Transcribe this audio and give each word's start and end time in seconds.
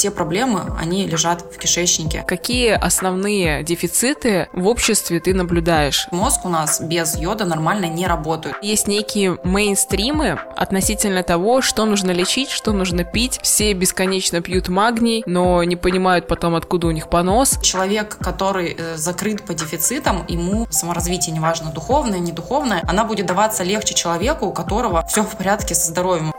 все 0.00 0.10
проблемы, 0.10 0.62
они 0.80 1.06
лежат 1.06 1.42
в 1.42 1.58
кишечнике. 1.58 2.24
Какие 2.26 2.70
основные 2.70 3.62
дефициты 3.62 4.48
в 4.54 4.66
обществе 4.66 5.20
ты 5.20 5.34
наблюдаешь? 5.34 6.08
Мозг 6.10 6.46
у 6.46 6.48
нас 6.48 6.80
без 6.80 7.18
йода 7.18 7.44
нормально 7.44 7.84
не 7.84 8.06
работает. 8.06 8.56
Есть 8.62 8.88
некие 8.88 9.36
мейнстримы 9.44 10.38
относительно 10.56 11.22
того, 11.22 11.60
что 11.60 11.84
нужно 11.84 12.12
лечить, 12.12 12.48
что 12.48 12.72
нужно 12.72 13.04
пить. 13.04 13.40
Все 13.42 13.74
бесконечно 13.74 14.40
пьют 14.40 14.68
магний, 14.68 15.22
но 15.26 15.62
не 15.64 15.76
понимают 15.76 16.26
потом, 16.26 16.54
откуда 16.54 16.86
у 16.86 16.92
них 16.92 17.10
понос. 17.10 17.58
Человек, 17.60 18.16
который 18.16 18.74
э, 18.78 18.96
закрыт 18.96 19.44
по 19.44 19.52
дефицитам, 19.52 20.24
ему 20.28 20.66
саморазвитие, 20.70 21.34
неважно, 21.34 21.72
духовное, 21.72 22.20
не 22.20 22.32
духовное, 22.32 22.82
она 22.88 23.04
будет 23.04 23.26
даваться 23.26 23.64
легче 23.64 23.92
человеку, 23.92 24.46
у 24.46 24.52
которого 24.54 25.04
все 25.06 25.22
в 25.22 25.36
порядке 25.36 25.74
со 25.74 25.88
здоровьем. 25.88 26.32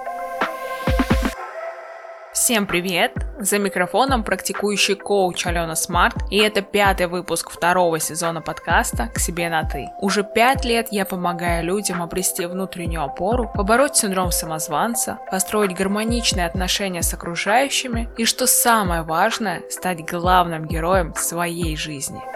Всем 2.51 2.67
привет! 2.67 3.13
За 3.39 3.59
микрофоном 3.59 4.25
практикующий 4.25 4.95
коуч 4.95 5.47
Алена 5.47 5.73
Смарт, 5.73 6.17
и 6.29 6.37
это 6.37 6.61
пятый 6.61 7.07
выпуск 7.07 7.49
второго 7.49 7.97
сезона 7.97 8.41
подкаста 8.41 9.07
«К 9.07 9.19
себе 9.19 9.47
на 9.47 9.63
ты». 9.63 9.87
Уже 10.01 10.25
пять 10.25 10.65
лет 10.65 10.89
я 10.91 11.05
помогаю 11.05 11.63
людям 11.63 12.03
обрести 12.03 12.45
внутреннюю 12.45 13.03
опору, 13.03 13.49
побороть 13.55 13.95
синдром 13.95 14.31
самозванца, 14.31 15.19
построить 15.31 15.73
гармоничные 15.73 16.45
отношения 16.45 17.03
с 17.03 17.13
окружающими 17.13 18.09
и, 18.17 18.25
что 18.25 18.47
самое 18.47 19.03
важное, 19.03 19.61
стать 19.69 20.05
главным 20.05 20.67
героем 20.67 21.15
своей 21.15 21.77
жизни– 21.77 22.19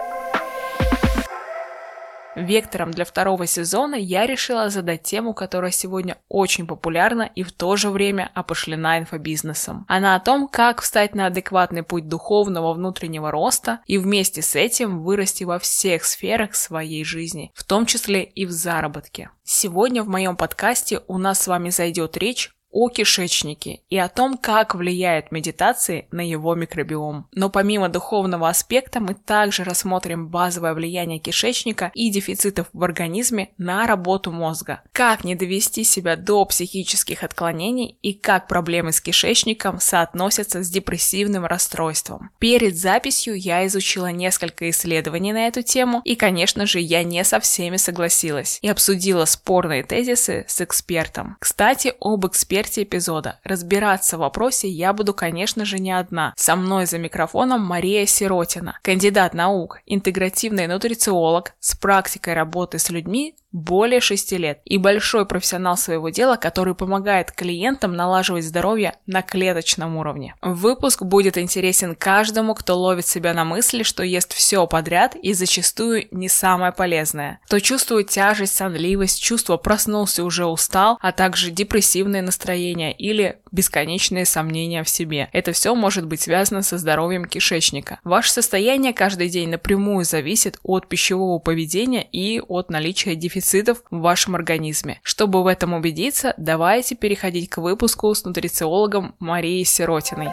Вектором 2.36 2.90
для 2.90 3.06
второго 3.06 3.46
сезона 3.46 3.94
я 3.94 4.26
решила 4.26 4.68
задать 4.68 5.02
тему, 5.02 5.32
которая 5.32 5.70
сегодня 5.70 6.18
очень 6.28 6.66
популярна 6.66 7.22
и 7.22 7.42
в 7.42 7.50
то 7.50 7.76
же 7.76 7.88
время 7.88 8.30
опошлена 8.34 8.98
инфобизнесом. 8.98 9.86
Она 9.88 10.14
о 10.14 10.20
том, 10.20 10.46
как 10.46 10.82
встать 10.82 11.14
на 11.14 11.26
адекватный 11.26 11.82
путь 11.82 12.08
духовного 12.08 12.74
внутреннего 12.74 13.30
роста 13.30 13.80
и 13.86 13.96
вместе 13.96 14.42
с 14.42 14.54
этим 14.54 15.02
вырасти 15.02 15.44
во 15.44 15.58
всех 15.58 16.04
сферах 16.04 16.54
своей 16.54 17.04
жизни, 17.04 17.52
в 17.54 17.64
том 17.64 17.86
числе 17.86 18.22
и 18.22 18.44
в 18.44 18.50
заработке. 18.50 19.30
Сегодня 19.42 20.02
в 20.02 20.08
моем 20.08 20.36
подкасте 20.36 21.00
у 21.08 21.16
нас 21.18 21.40
с 21.40 21.46
вами 21.46 21.70
зайдет 21.70 22.16
речь 22.18 22.55
о 22.70 22.90
кишечнике 22.90 23.80
и 23.88 23.96
о 23.96 24.08
том, 24.08 24.36
как 24.36 24.74
влияет 24.74 25.32
медитации 25.32 26.08
на 26.10 26.20
его 26.20 26.54
микробиом. 26.54 27.26
Но 27.32 27.48
помимо 27.48 27.88
духовного 27.88 28.50
аспекта 28.50 29.00
мы 29.00 29.14
также 29.14 29.64
рассмотрим 29.64 30.28
базовое 30.28 30.74
влияние 30.74 31.18
кишечника 31.18 31.90
и 31.94 32.10
дефицитов 32.10 32.66
в 32.74 32.84
организме 32.84 33.48
на 33.56 33.86
работу 33.86 34.30
мозга, 34.30 34.82
как 34.92 35.24
не 35.24 35.34
довести 35.34 35.84
себя 35.84 36.16
до 36.16 36.44
психических 36.44 37.22
отклонений 37.22 37.96
и 38.02 38.12
как 38.12 38.46
проблемы 38.46 38.92
с 38.92 39.00
кишечником 39.00 39.80
соотносятся 39.80 40.62
с 40.62 40.68
депрессивным 40.68 41.46
расстройством. 41.46 42.30
Перед 42.38 42.76
записью 42.76 43.38
я 43.38 43.66
изучила 43.66 44.08
несколько 44.08 44.68
исследований 44.68 45.32
на 45.32 45.46
эту 45.46 45.62
тему 45.62 46.02
и, 46.04 46.14
конечно 46.14 46.66
же, 46.66 46.80
я 46.80 47.04
не 47.04 47.24
со 47.24 47.40
всеми 47.40 47.78
согласилась 47.78 48.58
и 48.60 48.68
обсудила 48.68 49.24
спорные 49.24 49.82
тезисы 49.82 50.44
с 50.46 50.60
экспертом. 50.60 51.36
Кстати, 51.40 51.94
об 52.00 52.26
эксперте 52.26 52.55
смерти 52.56 52.84
эпизода. 52.84 53.38
Разбираться 53.44 54.16
в 54.16 54.20
вопросе 54.20 54.66
я 54.66 54.94
буду, 54.94 55.12
конечно 55.12 55.66
же, 55.66 55.78
не 55.78 55.92
одна. 55.92 56.32
Со 56.36 56.56
мной 56.56 56.86
за 56.86 56.96
микрофоном 56.96 57.60
Мария 57.60 58.06
Сиротина, 58.06 58.78
кандидат 58.80 59.34
наук, 59.34 59.80
интегративный 59.84 60.66
нутрициолог 60.66 61.52
с 61.60 61.76
практикой 61.76 62.32
работы 62.32 62.78
с 62.78 62.88
людьми 62.88 63.36
более 63.56 64.00
6 64.00 64.32
лет 64.32 64.60
и 64.64 64.78
большой 64.78 65.26
профессионал 65.26 65.76
своего 65.76 66.10
дела, 66.10 66.36
который 66.36 66.74
помогает 66.74 67.32
клиентам 67.32 67.94
налаживать 67.94 68.44
здоровье 68.44 68.96
на 69.06 69.22
клеточном 69.22 69.96
уровне. 69.96 70.34
Выпуск 70.42 71.02
будет 71.02 71.38
интересен 71.38 71.94
каждому, 71.94 72.54
кто 72.54 72.78
ловит 72.78 73.06
себя 73.06 73.32
на 73.34 73.44
мысли, 73.44 73.82
что 73.82 74.02
ест 74.02 74.34
все 74.34 74.66
подряд 74.66 75.16
и 75.16 75.32
зачастую 75.32 76.06
не 76.10 76.28
самое 76.28 76.72
полезное. 76.72 77.40
Кто 77.46 77.58
чувствует 77.58 78.08
тяжесть, 78.08 78.54
сонливость, 78.54 79.22
чувство 79.22 79.56
проснулся 79.56 80.24
уже 80.24 80.44
устал, 80.46 80.98
а 81.00 81.12
также 81.12 81.50
депрессивное 81.50 82.22
настроение 82.22 82.92
или 82.92 83.38
бесконечные 83.52 84.26
сомнения 84.26 84.84
в 84.84 84.88
себе. 84.88 85.28
Это 85.32 85.52
все 85.52 85.74
может 85.74 86.06
быть 86.06 86.20
связано 86.20 86.62
со 86.62 86.76
здоровьем 86.78 87.24
кишечника. 87.24 88.00
Ваше 88.04 88.32
состояние 88.32 88.92
каждый 88.92 89.30
день 89.30 89.48
напрямую 89.48 90.04
зависит 90.04 90.58
от 90.62 90.88
пищевого 90.88 91.38
поведения 91.38 92.02
и 92.02 92.40
от 92.40 92.70
наличия 92.70 93.14
дефицита 93.14 93.35
пестицидов 93.36 93.82
в 93.90 93.98
вашем 93.98 94.34
организме. 94.34 94.98
Чтобы 95.02 95.42
в 95.42 95.46
этом 95.46 95.74
убедиться, 95.74 96.32
давайте 96.38 96.94
переходить 96.94 97.50
к 97.50 97.58
выпуску 97.58 98.14
с 98.14 98.24
нутрициологом 98.24 99.14
Марией 99.18 99.64
Сиротиной. 99.64 100.30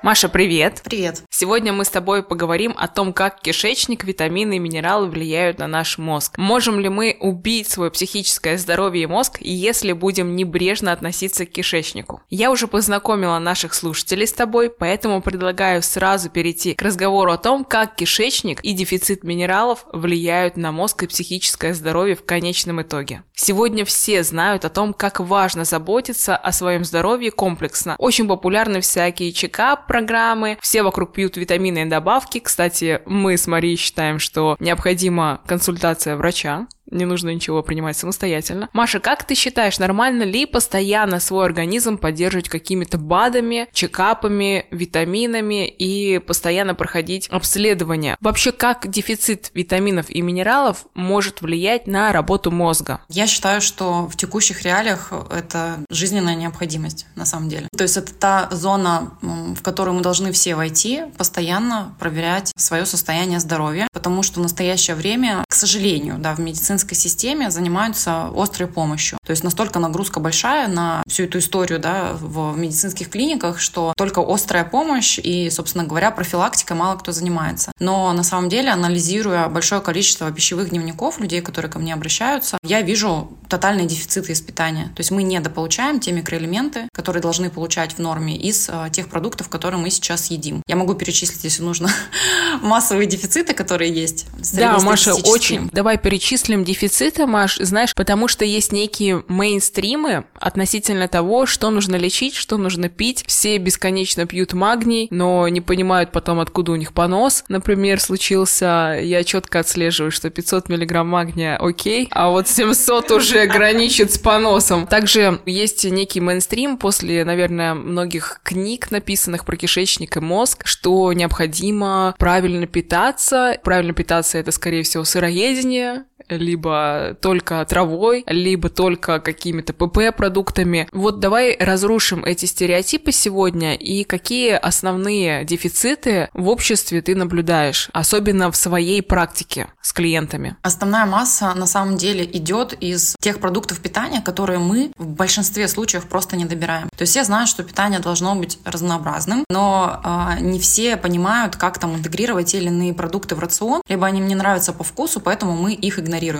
Маша, 0.00 0.28
привет! 0.28 0.82
Привет! 0.84 1.24
Сегодня 1.28 1.72
мы 1.72 1.84
с 1.84 1.90
тобой 1.90 2.22
поговорим 2.22 2.72
о 2.78 2.86
том, 2.86 3.12
как 3.12 3.40
кишечник, 3.40 4.04
витамины 4.04 4.54
и 4.54 4.58
минералы 4.60 5.08
влияют 5.08 5.58
на 5.58 5.66
наш 5.66 5.98
мозг. 5.98 6.38
Можем 6.38 6.78
ли 6.78 6.88
мы 6.88 7.16
убить 7.18 7.68
свое 7.68 7.90
психическое 7.90 8.58
здоровье 8.58 9.02
и 9.02 9.06
мозг, 9.06 9.38
если 9.40 9.90
будем 9.90 10.36
небрежно 10.36 10.92
относиться 10.92 11.46
к 11.46 11.50
кишечнику? 11.50 12.22
Я 12.30 12.52
уже 12.52 12.68
познакомила 12.68 13.40
наших 13.40 13.74
слушателей 13.74 14.28
с 14.28 14.32
тобой, 14.32 14.70
поэтому 14.70 15.20
предлагаю 15.20 15.82
сразу 15.82 16.30
перейти 16.30 16.74
к 16.74 16.82
разговору 16.82 17.32
о 17.32 17.36
том, 17.36 17.64
как 17.64 17.96
кишечник 17.96 18.60
и 18.60 18.74
дефицит 18.74 19.24
минералов 19.24 19.84
влияют 19.92 20.56
на 20.56 20.70
мозг 20.70 21.02
и 21.02 21.08
психическое 21.08 21.74
здоровье 21.74 22.14
в 22.14 22.24
конечном 22.24 22.82
итоге. 22.82 23.24
Сегодня 23.34 23.84
все 23.84 24.22
знают 24.22 24.64
о 24.64 24.68
том, 24.68 24.94
как 24.94 25.18
важно 25.18 25.64
заботиться 25.64 26.36
о 26.36 26.52
своем 26.52 26.84
здоровье 26.84 27.32
комплексно. 27.32 27.96
Очень 27.98 28.28
популярны 28.28 28.80
всякие 28.80 29.32
чекап, 29.32 29.87
программы, 29.88 30.58
все 30.60 30.84
вокруг 30.84 31.12
пьют 31.12 31.36
витаминные 31.36 31.86
добавки. 31.86 32.38
Кстати, 32.38 33.02
мы 33.06 33.36
с 33.36 33.48
Марией 33.48 33.76
считаем, 33.76 34.20
что 34.20 34.56
необходима 34.60 35.40
консультация 35.46 36.16
врача, 36.16 36.68
не 36.90 37.04
нужно 37.04 37.30
ничего 37.30 37.62
принимать 37.62 37.96
самостоятельно. 37.96 38.68
Маша, 38.72 39.00
как 39.00 39.24
ты 39.24 39.34
считаешь, 39.34 39.78
нормально 39.78 40.22
ли 40.22 40.46
постоянно 40.46 41.20
свой 41.20 41.44
организм 41.46 41.98
поддерживать 41.98 42.48
какими-то 42.48 42.98
БАДами, 42.98 43.68
чекапами, 43.72 44.66
витаминами 44.70 45.68
и 45.68 46.18
постоянно 46.18 46.74
проходить 46.74 47.28
обследование? 47.28 48.16
Вообще, 48.20 48.52
как 48.52 48.88
дефицит 48.88 49.50
витаминов 49.54 50.10
и 50.10 50.22
минералов 50.22 50.86
может 50.94 51.42
влиять 51.42 51.86
на 51.86 52.12
работу 52.12 52.50
мозга? 52.50 53.00
Я 53.08 53.26
считаю, 53.26 53.60
что 53.60 54.06
в 54.06 54.16
текущих 54.16 54.62
реалиях 54.62 55.12
это 55.30 55.78
жизненная 55.90 56.34
необходимость 56.34 57.06
на 57.14 57.24
самом 57.24 57.48
деле. 57.48 57.68
То 57.76 57.84
есть 57.84 57.96
это 57.96 58.12
та 58.14 58.48
зона, 58.50 59.12
в 59.20 59.62
которую 59.62 59.96
мы 59.96 60.02
должны 60.02 60.32
все 60.32 60.54
войти, 60.54 61.02
постоянно 61.16 61.94
проверять 61.98 62.52
свое 62.56 62.86
состояние 62.86 63.40
здоровья, 63.40 63.88
потому 63.92 64.22
что 64.22 64.40
в 64.40 64.42
настоящее 64.42 64.96
время, 64.96 65.44
к 65.48 65.54
сожалению, 65.54 66.16
да, 66.18 66.34
в 66.34 66.38
медицине 66.38 66.77
медицинской 66.78 66.96
системе 66.96 67.50
занимаются 67.50 68.30
острой 68.34 68.68
помощью. 68.68 69.18
То 69.26 69.32
есть 69.32 69.44
настолько 69.44 69.78
нагрузка 69.78 70.20
большая 70.20 70.68
на 70.68 71.02
всю 71.08 71.24
эту 71.24 71.38
историю 71.38 71.78
да, 71.80 72.12
в 72.12 72.56
медицинских 72.56 73.10
клиниках, 73.10 73.60
что 73.60 73.92
только 73.96 74.22
острая 74.26 74.64
помощь 74.64 75.18
и, 75.18 75.50
собственно 75.50 75.84
говоря, 75.84 76.10
профилактика 76.10 76.74
мало 76.74 76.96
кто 76.96 77.12
занимается. 77.12 77.72
Но 77.80 78.12
на 78.12 78.22
самом 78.22 78.48
деле, 78.48 78.70
анализируя 78.70 79.48
большое 79.48 79.80
количество 79.80 80.30
пищевых 80.30 80.70
дневников 80.70 81.20
людей, 81.20 81.40
которые 81.40 81.70
ко 81.70 81.78
мне 81.78 81.94
обращаются, 81.94 82.58
я 82.62 82.82
вижу 82.82 83.28
тотальный 83.48 83.86
дефицит 83.86 84.30
из 84.30 84.40
питания. 84.40 84.84
То 84.94 85.00
есть 85.00 85.10
мы 85.10 85.22
недополучаем 85.22 86.00
те 86.00 86.12
микроэлементы, 86.12 86.88
которые 86.92 87.22
должны 87.22 87.50
получать 87.50 87.94
в 87.94 87.98
норме 87.98 88.36
из 88.36 88.68
э, 88.68 88.88
тех 88.92 89.08
продуктов, 89.08 89.48
которые 89.48 89.80
мы 89.80 89.90
сейчас 89.90 90.30
едим. 90.30 90.62
Я 90.68 90.76
могу 90.76 90.94
перечислить, 90.94 91.42
если 91.44 91.62
нужно, 91.62 91.90
массовые 92.62 93.06
дефициты, 93.06 93.54
которые 93.54 93.92
есть. 93.92 94.26
Да, 94.52 94.78
Маша, 94.80 95.14
очень. 95.14 95.68
Давай 95.72 95.98
перечислим 95.98 96.64
дефицита, 96.68 97.26
Маш, 97.26 97.56
знаешь, 97.56 97.94
потому 97.94 98.28
что 98.28 98.44
есть 98.44 98.72
некие 98.72 99.24
мейнстримы 99.26 100.24
относительно 100.34 101.08
того, 101.08 101.46
что 101.46 101.70
нужно 101.70 101.96
лечить, 101.96 102.34
что 102.34 102.58
нужно 102.58 102.88
пить. 102.90 103.24
Все 103.26 103.56
бесконечно 103.56 104.26
пьют 104.26 104.52
магний, 104.52 105.08
но 105.10 105.48
не 105.48 105.62
понимают 105.62 106.12
потом, 106.12 106.40
откуда 106.40 106.72
у 106.72 106.76
них 106.76 106.92
понос. 106.92 107.44
Например, 107.48 107.98
случился, 108.00 108.98
я 109.02 109.24
четко 109.24 109.60
отслеживаю, 109.60 110.12
что 110.12 110.28
500 110.28 110.68
миллиграмм 110.68 111.08
магния 111.08 111.56
окей, 111.56 112.08
а 112.10 112.28
вот 112.28 112.48
700 112.48 113.10
уже 113.12 113.46
граничит 113.46 114.12
с 114.12 114.18
поносом. 114.18 114.86
Также 114.86 115.40
есть 115.46 115.84
некий 115.84 116.20
мейнстрим 116.20 116.76
после, 116.76 117.24
наверное, 117.24 117.72
многих 117.72 118.40
книг, 118.42 118.90
написанных 118.90 119.46
про 119.46 119.56
кишечник 119.56 120.16
и 120.18 120.20
мозг, 120.20 120.66
что 120.66 121.10
необходимо 121.14 122.14
правильно 122.18 122.66
питаться. 122.66 123.58
Правильно 123.64 123.94
питаться— 123.94 124.36
это, 124.38 124.52
скорее 124.52 124.82
всего, 124.82 125.04
сыроедение, 125.04 126.04
либо 126.28 127.16
только 127.20 127.64
травой, 127.64 128.24
либо 128.26 128.68
только 128.68 129.20
какими-то 129.20 129.72
ПП-продуктами. 129.72 130.88
Вот 130.92 131.20
давай 131.20 131.56
разрушим 131.58 132.24
эти 132.24 132.46
стереотипы 132.46 133.12
сегодня 133.12 133.74
и 133.74 134.04
какие 134.04 134.52
основные 134.52 135.44
дефициты 135.44 136.28
в 136.32 136.48
обществе 136.48 137.02
ты 137.02 137.14
наблюдаешь, 137.14 137.88
особенно 137.92 138.50
в 138.50 138.56
своей 138.56 139.02
практике 139.02 139.68
с 139.80 139.92
клиентами? 139.92 140.56
Основная 140.62 141.06
масса 141.06 141.54
на 141.54 141.66
самом 141.66 141.96
деле 141.96 142.24
идет 142.24 142.74
из 142.80 143.14
тех 143.20 143.38
продуктов 143.40 143.80
питания, 143.80 144.20
которые 144.20 144.58
мы 144.58 144.92
в 144.96 145.06
большинстве 145.06 145.68
случаев 145.68 146.06
просто 146.06 146.36
не 146.36 146.44
добираем. 146.44 146.88
То 146.96 147.02
есть 147.02 147.16
я 147.16 147.24
знаю, 147.24 147.46
что 147.46 147.62
питание 147.62 148.00
должно 148.00 148.34
быть 148.34 148.58
разнообразным, 148.64 149.44
но 149.50 150.00
э, 150.04 150.40
не 150.40 150.58
все 150.58 150.96
понимают, 150.96 151.56
как 151.56 151.78
там 151.78 151.96
интегрировать 151.96 152.48
те 152.48 152.58
или 152.58 152.68
иные 152.68 152.94
продукты 152.94 153.34
в 153.34 153.38
рацион, 153.38 153.82
либо 153.88 154.06
они 154.06 154.20
мне 154.20 154.36
нравятся 154.36 154.72
по 154.72 154.84
вкусу, 154.84 155.20
поэтому 155.20 155.56
мы 155.56 155.74
их. 155.74 155.98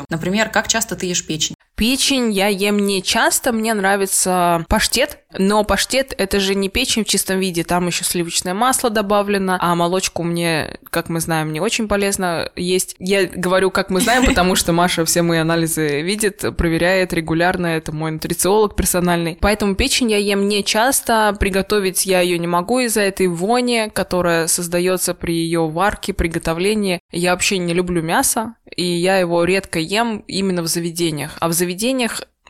Например, 0.08 0.50
как 0.50 0.68
часто 0.68 0.96
ты 0.96 1.06
ешь 1.06 1.26
печень? 1.26 1.54
Печень 1.78 2.32
я 2.32 2.48
ем 2.48 2.76
не 2.76 3.04
часто, 3.04 3.52
мне 3.52 3.72
нравится 3.72 4.64
паштет, 4.68 5.18
но 5.38 5.62
паштет 5.62 6.12
это 6.18 6.40
же 6.40 6.56
не 6.56 6.68
печень 6.68 7.04
в 7.04 7.06
чистом 7.06 7.38
виде, 7.38 7.62
там 7.62 7.86
еще 7.86 8.02
сливочное 8.02 8.52
масло 8.52 8.90
добавлено, 8.90 9.58
а 9.60 9.76
молочку 9.76 10.24
мне, 10.24 10.80
как 10.90 11.08
мы 11.08 11.20
знаем, 11.20 11.52
не 11.52 11.60
очень 11.60 11.86
полезно 11.86 12.50
есть. 12.56 12.96
Я 12.98 13.26
говорю, 13.26 13.70
как 13.70 13.90
мы 13.90 14.00
знаем, 14.00 14.26
потому 14.26 14.56
что 14.56 14.72
Маша 14.72 15.04
все 15.04 15.22
мои 15.22 15.38
анализы 15.38 16.02
видит, 16.02 16.44
проверяет 16.56 17.12
регулярно, 17.12 17.68
это 17.68 17.92
мой 17.92 18.10
нутрициолог 18.10 18.74
персональный. 18.74 19.38
Поэтому 19.40 19.76
печень 19.76 20.10
я 20.10 20.18
ем 20.18 20.48
не 20.48 20.64
часто, 20.64 21.36
приготовить 21.38 22.06
я 22.06 22.22
ее 22.22 22.40
не 22.40 22.48
могу 22.48 22.80
из-за 22.80 23.02
этой 23.02 23.28
вони, 23.28 23.88
которая 23.88 24.48
создается 24.48 25.14
при 25.14 25.34
ее 25.34 25.68
варке, 25.68 26.12
приготовлении. 26.12 26.98
Я 27.12 27.32
вообще 27.32 27.58
не 27.58 27.72
люблю 27.72 28.02
мясо, 28.02 28.54
и 28.74 28.84
я 28.84 29.18
его 29.18 29.44
редко 29.44 29.78
ем 29.78 30.24
именно 30.26 30.62
в 30.62 30.66
заведениях. 30.66 31.36
А 31.40 31.48
в 31.48 31.52
заведениях 31.52 31.67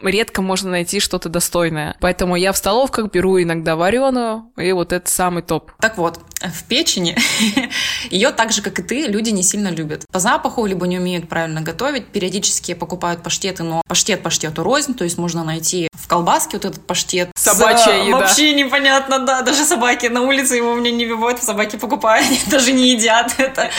редко 0.02 0.42
можно 0.42 0.70
найти 0.70 1.00
что-то 1.00 1.28
достойное. 1.28 1.96
Поэтому 2.00 2.36
я 2.36 2.52
в 2.52 2.56
столовках 2.56 3.10
беру 3.10 3.40
иногда 3.40 3.76
вареную, 3.76 4.52
и 4.56 4.72
вот 4.72 4.92
это 4.92 5.10
самый 5.10 5.42
топ. 5.42 5.72
Так 5.80 5.98
вот, 5.98 6.20
в 6.40 6.64
печени 6.64 7.16
ее 8.10 8.30
так 8.30 8.52
же, 8.52 8.62
как 8.62 8.78
и 8.78 8.82
ты, 8.82 9.06
люди 9.06 9.30
не 9.30 9.42
сильно 9.42 9.68
любят. 9.68 10.04
По 10.12 10.20
запаху, 10.20 10.66
либо 10.66 10.86
не 10.86 10.98
умеют 10.98 11.28
правильно 11.28 11.60
готовить, 11.60 12.06
периодически 12.08 12.74
покупают 12.74 13.22
паштеты, 13.22 13.62
но 13.62 13.82
паштет 13.88 14.22
паштету 14.22 14.62
рознь, 14.62 14.94
то 14.94 15.04
есть 15.04 15.18
можно 15.18 15.44
найти 15.44 15.88
в 15.92 16.06
колбаске 16.06 16.56
вот 16.56 16.64
этот 16.64 16.86
паштет. 16.86 17.30
Собачья 17.36 18.02
с, 18.02 18.06
еда. 18.06 18.18
Вообще 18.18 18.54
непонятно, 18.54 19.18
да, 19.20 19.42
даже 19.42 19.64
собаки 19.64 20.06
на 20.06 20.22
улице 20.22 20.54
его 20.54 20.74
мне 20.74 20.90
не 20.90 21.06
бывают, 21.06 21.42
собаки 21.42 21.76
покупают, 21.76 22.26
они 22.30 22.40
даже 22.46 22.72
не 22.72 22.92
едят 22.92 23.34
это. 23.38 23.70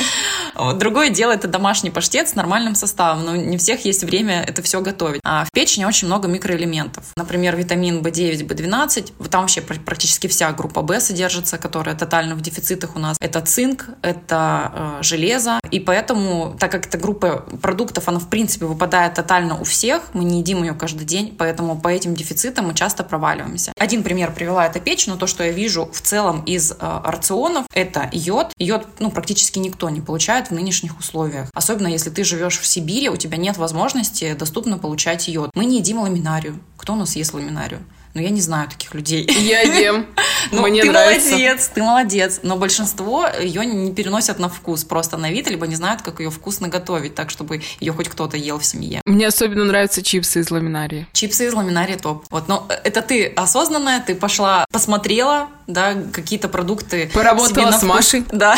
Вот. 0.56 0.77
Другое 0.77 1.09
дело, 1.09 1.31
это 1.31 1.47
домашний 1.47 1.91
паштет 1.91 2.29
с 2.29 2.35
нормальным 2.35 2.75
составом, 2.75 3.25
но 3.25 3.35
не 3.35 3.57
всех 3.57 3.85
есть 3.85 4.03
время 4.03 4.44
это 4.44 4.61
все 4.61 4.81
готовить. 4.81 5.21
А 5.23 5.45
в 5.45 5.51
печени 5.51 5.85
очень 5.85 6.07
много 6.07 6.27
микроэлементов. 6.27 7.06
Например, 7.15 7.56
витамин 7.56 8.00
В9, 8.00 8.47
В12, 8.47 9.29
там 9.29 9.41
вообще 9.41 9.61
практически 9.61 10.27
вся 10.27 10.51
группа 10.51 10.81
В 10.81 11.00
содержится, 11.00 11.57
которая 11.57 11.95
тотально 11.95 12.35
в 12.35 12.41
дефицитах 12.50 12.96
у 12.96 13.00
нас. 13.00 13.18
Это 13.19 13.42
цинк, 13.42 13.88
это 14.01 14.72
э, 15.00 15.04
железо, 15.04 15.60
и 15.72 15.80
поэтому, 15.80 16.56
так 16.60 16.72
как 16.72 16.88
эта 16.88 16.98
группа 16.98 17.46
продуктов, 17.62 18.07
она 18.07 18.19
в 18.19 18.28
принципе 18.28 18.66
выпадает 18.66 19.13
тотально 19.13 19.60
у 19.60 19.63
всех, 19.63 20.13
мы 20.13 20.24
не 20.24 20.40
едим 20.40 20.63
ее 20.63 20.74
каждый 20.74 21.06
день, 21.06 21.36
поэтому 21.38 21.80
по 21.80 21.88
этим 21.88 22.16
дефицитам 22.16 22.68
мы 22.68 22.74
часто 22.74 23.04
проваливаемся. 23.04 23.72
Один 23.78 24.04
пример 24.04 24.34
привела 24.34 24.66
это 24.66 24.80
печь, 24.80 25.07
но 25.07 25.16
то, 25.16 25.28
что 25.28 25.44
я 25.44 25.51
вижу 25.51 25.90
в 25.92 26.01
целом 26.01 26.44
из 26.46 26.72
э, 26.72 26.75
рационов, 27.04 27.66
это 27.74 28.10
йод. 28.12 28.52
Йод, 28.57 28.88
ну, 29.00 29.12
практически 29.12 29.60
никто 29.60 29.90
не 29.90 30.02
получает 30.02 30.50
в 30.50 30.52
нынешних 30.52 30.98
условиях. 31.00 31.50
Особенно 31.54 31.88
если 31.88 32.10
ты 32.10 32.24
живешь 32.24 32.60
в 32.60 32.66
Сибири, 32.66 33.10
у 33.10 33.18
тебя 33.18 33.38
нет 33.38 33.57
возможности 33.57 34.34
доступно 34.34 34.78
получать 34.78 35.28
йод. 35.28 35.52
Мы 35.56 35.66
не 35.66 35.78
едим 35.78 36.00
ламинарию. 36.00 36.60
Кто 36.78 36.94
у 36.94 36.95
нас 36.95 37.16
ест 37.16 37.34
ламинарию? 37.34 37.81
Но 38.19 38.24
я 38.24 38.31
не 38.31 38.42
знаю 38.42 38.68
таких 38.68 38.94
людей. 38.94 39.25
Я 39.31 39.62
ем. 39.62 40.06
Ну, 40.51 40.62
Мне 40.68 40.81
ты 40.81 40.89
нравится. 40.89 41.30
молодец, 41.31 41.71
ты 41.74 41.83
молодец. 41.83 42.39
Но 42.44 42.56
большинство 42.56 43.27
ее 43.27 43.66
не 43.66 43.94
переносят 43.94 44.39
на 44.39 44.50
вкус, 44.50 44.83
просто 44.83 45.18
на 45.18 45.30
вид, 45.30 45.50
либо 45.50 45.68
не 45.68 45.75
знают, 45.75 46.01
как 46.01 46.21
ее 46.21 46.31
вкусно 46.31 46.69
готовить, 46.69 47.13
так, 47.13 47.30
чтобы 47.30 47.62
ее 47.80 47.94
хоть 47.94 48.07
кто-то 48.10 48.36
ел 48.36 48.57
в 48.57 48.66
семье. 48.66 49.01
Мне 49.06 49.27
особенно 49.27 49.66
нравятся 49.66 50.01
чипсы 50.01 50.39
из 50.39 50.50
ламинарии. 50.50 51.07
Чипсы 51.13 51.45
из 51.45 51.54
ламинарии 51.54 51.95
топ. 51.95 52.25
Вот, 52.31 52.48
но 52.48 52.68
это 52.83 53.01
ты 53.01 53.27
осознанная, 53.27 54.01
ты 54.01 54.16
пошла, 54.16 54.66
посмотрела, 54.71 55.50
да, 55.68 55.94
какие-то 56.12 56.48
продукты. 56.50 57.12
Поработала 57.13 57.50
себе 57.50 57.66
на 57.66 57.71
с 57.74 57.77
вкус, 57.77 57.89
Машей. 57.89 58.24
Да, 58.31 58.57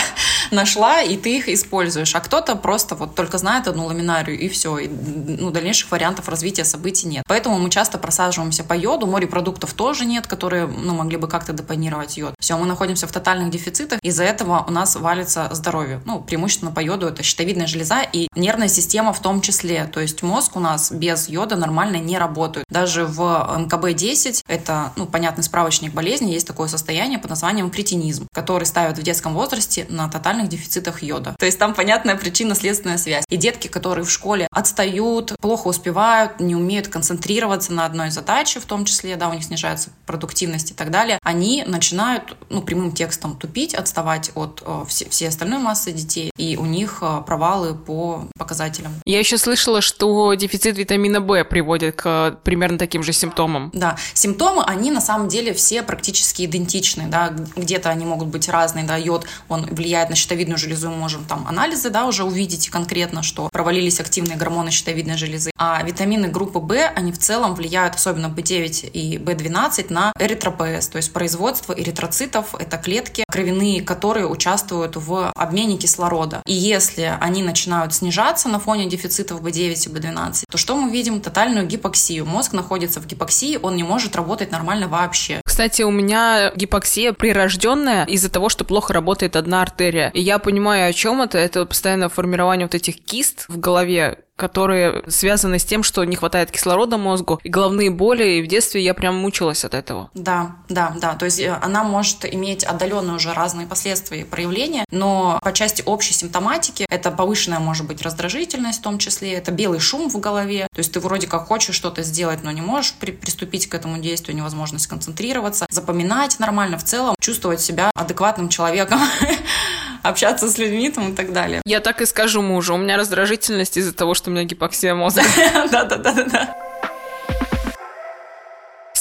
нашла, 0.52 1.02
и 1.02 1.18
ты 1.18 1.38
их 1.38 1.50
используешь. 1.50 2.16
А 2.16 2.20
кто-то 2.20 2.56
просто 2.56 2.96
вот 2.96 3.16
только 3.16 3.38
знает 3.38 3.68
одну 3.68 3.86
ламинарию, 3.86 4.38
и 4.38 4.50
все. 4.50 4.78
И, 4.78 4.88
ну, 4.88 5.52
дальнейших 5.52 5.92
вариантов 5.92 6.30
развития 6.30 6.66
событий 6.66 7.08
нет. 7.08 7.24
Поэтому 7.28 7.58
мы 7.60 7.70
часто 7.70 7.98
просаживаемся 7.98 8.64
по 8.64 8.74
йоду. 8.74 9.08
Морепродуктов 9.08 9.74
тоже 9.74 10.06
нет, 10.06 10.28
которые, 10.28 10.68
ну, 10.68 10.94
могли 10.94 11.18
бы 11.18 11.28
как-то 11.28 11.54
депонировать 11.54 12.18
йод. 12.18 12.34
Все, 12.40 12.58
мы 12.58 12.66
находимся 12.66 13.08
в 13.08 13.12
тотальных 13.12 13.50
дефицитах. 13.52 14.00
Из-за 14.02 14.24
этого 14.24 14.66
у 14.68 14.72
нас 14.72 14.96
валится 14.96 15.50
здоровье. 15.52 16.02
Ну, 16.06 16.20
преимущественно 16.22 16.72
по 16.72 16.80
йоду 16.80 17.08
это 17.08 17.24
щитовидная 17.24 17.68
железа 17.68 18.02
и 18.02 18.28
нервная 18.36 18.68
система 18.68 19.14
в 19.14 19.22
том 19.22 19.42
числе. 19.42 19.86
То 19.86 20.00
есть 20.00 20.24
мозг 20.24 20.56
у 20.56 20.60
нас 20.60 20.92
без 20.92 21.30
йода 21.30 21.56
нормально 21.56 21.98
не 21.98 22.18
работает. 22.18 22.66
Даже 22.70 23.06
в 23.06 23.22
МКБ-10, 23.22 24.44
это, 24.48 24.94
ну, 24.96 25.06
понятный 25.06 25.44
справочник 25.44 25.94
болезни, 25.94 26.32
есть 26.32 26.48
такое 26.48 26.68
состояние 26.68 27.20
под 27.20 27.30
названием 27.30 27.70
кретинизм, 27.70 28.28
который 28.34 28.66
ставят 28.66 28.98
в 28.98 29.04
детском 29.04 29.34
возрасте 29.34 29.86
на 29.90 30.08
тотальных 30.42 30.50
дефицитах 30.50 31.04
йода. 31.04 31.36
То 31.40 31.46
есть 31.46 31.60
там 31.60 31.74
понятная 31.74 32.16
причинно-следственная 32.16 32.98
связь. 32.98 33.26
И 33.30 33.38
детки, 33.38 33.68
которые 33.68 34.06
в 34.06 34.12
школе 34.12 34.48
отстают, 34.52 35.34
плохо 35.40 35.68
успевают, 35.68 36.40
не 36.40 36.56
умеют 36.56 36.88
концентрироваться 36.88 37.74
на 37.74 37.86
одной 37.86 38.12
задаче, 38.12 38.60
в 38.60 38.66
том 38.66 38.86
числе, 38.86 39.16
да, 39.16 39.30
у 39.30 39.34
них 39.34 39.44
снижается 39.44 39.90
продуктивность 40.06 40.72
и 40.72 40.74
так 40.74 40.92
далее, 40.92 41.20
они 41.24 41.64
начинают, 41.68 42.36
ну, 42.50 42.62
прямым 42.62 42.92
текстом 42.92 43.38
тупить, 43.38 43.74
отставать 43.74 44.32
от 44.36 44.64
э, 44.66 44.84
все, 44.88 45.10
всей 45.10 45.28
остальной 45.28 45.60
массы 45.60 45.92
детей, 45.92 46.32
и 46.38 46.58
у 46.58 46.66
них 46.66 47.00
э, 47.02 47.22
провалы 47.26 47.76
по 47.76 48.28
показателям. 48.38 48.94
Я 49.06 49.20
еще 49.20 49.38
слышала, 49.38 49.82
что 49.82 50.34
дефицит 50.34 50.78
витамина 50.78 51.22
В 51.22 51.44
приводит 51.44 51.96
к 51.96 52.06
э, 52.06 52.36
примерно 52.44 52.78
таким 52.78 53.04
же 53.04 53.14
симптомам. 53.14 53.70
Да, 53.74 53.98
симптомы, 54.14 54.64
они 54.64 54.92
на 54.92 55.02
самом 55.02 55.28
деле 55.28 55.54
все 55.54 55.84
практически 55.84 56.46
идентичны, 56.46 57.08
да, 57.08 57.34
где-то 57.56 57.90
они 57.90 58.06
могут 58.06 58.28
быть 58.28 58.50
разные, 58.50 58.86
да, 58.86 58.98
йод, 58.98 59.26
он 59.48 59.66
влияет 59.66 60.10
на 60.10 60.16
щитовидную 60.32 60.58
железу, 60.58 60.90
мы 60.90 60.96
можем 60.96 61.26
там 61.26 61.46
анализы, 61.48 61.90
да, 61.90 62.06
уже 62.06 62.24
увидеть 62.24 62.70
конкретно, 62.70 63.22
что 63.22 63.50
провалились 63.52 64.00
активные 64.00 64.38
гормоны 64.38 64.72
щитовидной 64.72 65.18
железы, 65.18 65.52
а 65.58 65.84
витамины 65.84 66.30
группы 66.30 66.60
В, 66.60 66.88
они 66.96 67.12
в 67.12 67.18
целом 67.18 67.54
влияют, 67.54 67.96
особенно 67.96 68.28
B9 68.28 68.90
и 68.92 69.18
B12, 69.18 69.92
на 69.92 70.14
эритропоэз, 70.18 70.88
то 70.88 70.98
есть 70.98 71.12
производство 71.12 71.74
эритроцитов, 71.74 72.56
это 72.56 72.78
клетки 72.78 73.26
кровяные, 73.30 73.82
которые 73.82 74.26
участвуют 74.28 74.96
в 74.96 75.32
обмене 75.36 75.78
кислорода. 75.78 76.42
И 76.46 76.54
если 76.54 77.18
они 77.20 77.44
начинают 77.44 77.94
снижаться 77.94 78.48
на 78.48 78.60
фоне 78.60 78.90
дефицитов 78.90 79.42
B9 79.42 79.72
и 79.72 79.74
B12, 79.74 80.46
то 80.50 80.58
что 80.58 80.78
мы 80.78 80.92
видим? 80.92 81.20
Тотальную 81.20 81.68
гипоксию. 81.68 82.26
Мозг 82.26 82.54
находится 82.54 83.02
в 83.02 83.06
гипоксии, 83.06 83.60
он 83.62 83.76
не 83.76 83.84
может 83.84 84.16
работать 84.16 84.52
нормально 84.52 84.88
вообще. 84.88 85.41
Кстати, 85.52 85.82
у 85.82 85.92
меня 85.92 86.54
гипоксия 86.56 87.12
прирожденная 87.12 88.06
из-за 88.06 88.32
того, 88.32 88.48
что 88.48 88.64
плохо 88.64 88.94
работает 88.94 89.36
одна 89.36 89.62
артерия. 89.62 90.10
И 90.14 90.22
я 90.22 90.40
понимаю, 90.40 90.90
о 90.90 90.94
чем 90.94 91.22
это. 91.22 91.40
Это 91.40 91.66
постоянное 91.66 92.08
формирование 92.08 92.68
вот 92.68 92.74
этих 92.74 93.04
кист 93.04 93.44
в 93.50 93.60
голове, 93.60 94.20
которые 94.42 95.04
связаны 95.08 95.60
с 95.60 95.66
тем, 95.66 95.84
что 95.84 96.04
не 96.04 96.16
хватает 96.16 96.50
кислорода 96.50 96.98
мозгу, 96.98 97.40
и 97.44 97.50
головные 97.50 97.92
боли, 97.92 98.24
и 98.24 98.42
в 98.42 98.48
детстве 98.48 98.84
я 98.84 98.96
прям 98.96 99.16
мучилась 99.16 99.64
от 99.64 99.76
этого. 99.76 100.10
Да, 100.16 100.56
да, 100.68 100.96
да. 101.00 101.14
То 101.14 101.26
есть 101.26 101.40
э, 101.40 101.56
она 101.62 101.84
может 101.84 102.26
иметь 102.26 102.64
отдаленные 102.64 103.18
уже 103.18 103.34
разные 103.34 103.68
последствия 103.68 104.22
и 104.22 104.24
проявления, 104.24 104.86
но 104.90 105.40
по 105.44 105.54
части 105.54 105.84
общей 105.86 106.14
симптоматики 106.14 106.88
это 106.90 107.12
повышенная 107.12 107.60
может 107.60 107.86
быть 107.86 108.02
раздражительность 108.02 108.80
в 108.80 108.82
том 108.82 108.98
числе, 108.98 109.34
это 109.34 109.52
белый 109.52 109.80
шум 109.80 110.10
в 110.10 110.20
голове. 110.20 110.68
То 110.74 110.80
есть 110.80 110.92
ты 110.92 111.00
вроде 111.00 111.28
как 111.28 111.46
хочешь 111.46 111.76
что-то 111.76 112.02
сделать, 112.02 112.44
но 112.44 112.50
не 112.50 112.62
можешь 112.62 112.96
при 113.00 113.12
приступить 113.12 113.70
к 113.70 113.76
этому 113.76 114.00
действию, 114.00 114.36
невозможность 114.36 114.88
концентрироваться, 114.88 115.68
запоминать 115.70 116.40
нормально, 116.40 116.80
в 116.80 116.84
целом 116.84 117.14
чувствовать 117.20 117.62
себя 117.62 117.92
адекватным 117.94 118.50
человеком. 118.50 119.00
общаться 120.04 120.50
с 120.50 120.58
людьми 120.58 120.90
там 120.90 121.14
и 121.14 121.16
так 121.16 121.34
далее. 121.34 121.62
Я 121.66 121.80
так 121.80 122.02
и 122.02 122.06
скажу 122.06 122.42
мужу, 122.42 122.76
у 122.76 122.78
меня 122.78 122.98
раздражительность 122.98 123.78
из-за 123.78 123.94
того, 123.94 124.14
что 124.14 124.30
у 124.30 124.34
меня 124.34 124.44
гипоксия 124.44 124.96
мозга. 124.96 125.24
Да-да-да-да. 125.72 126.71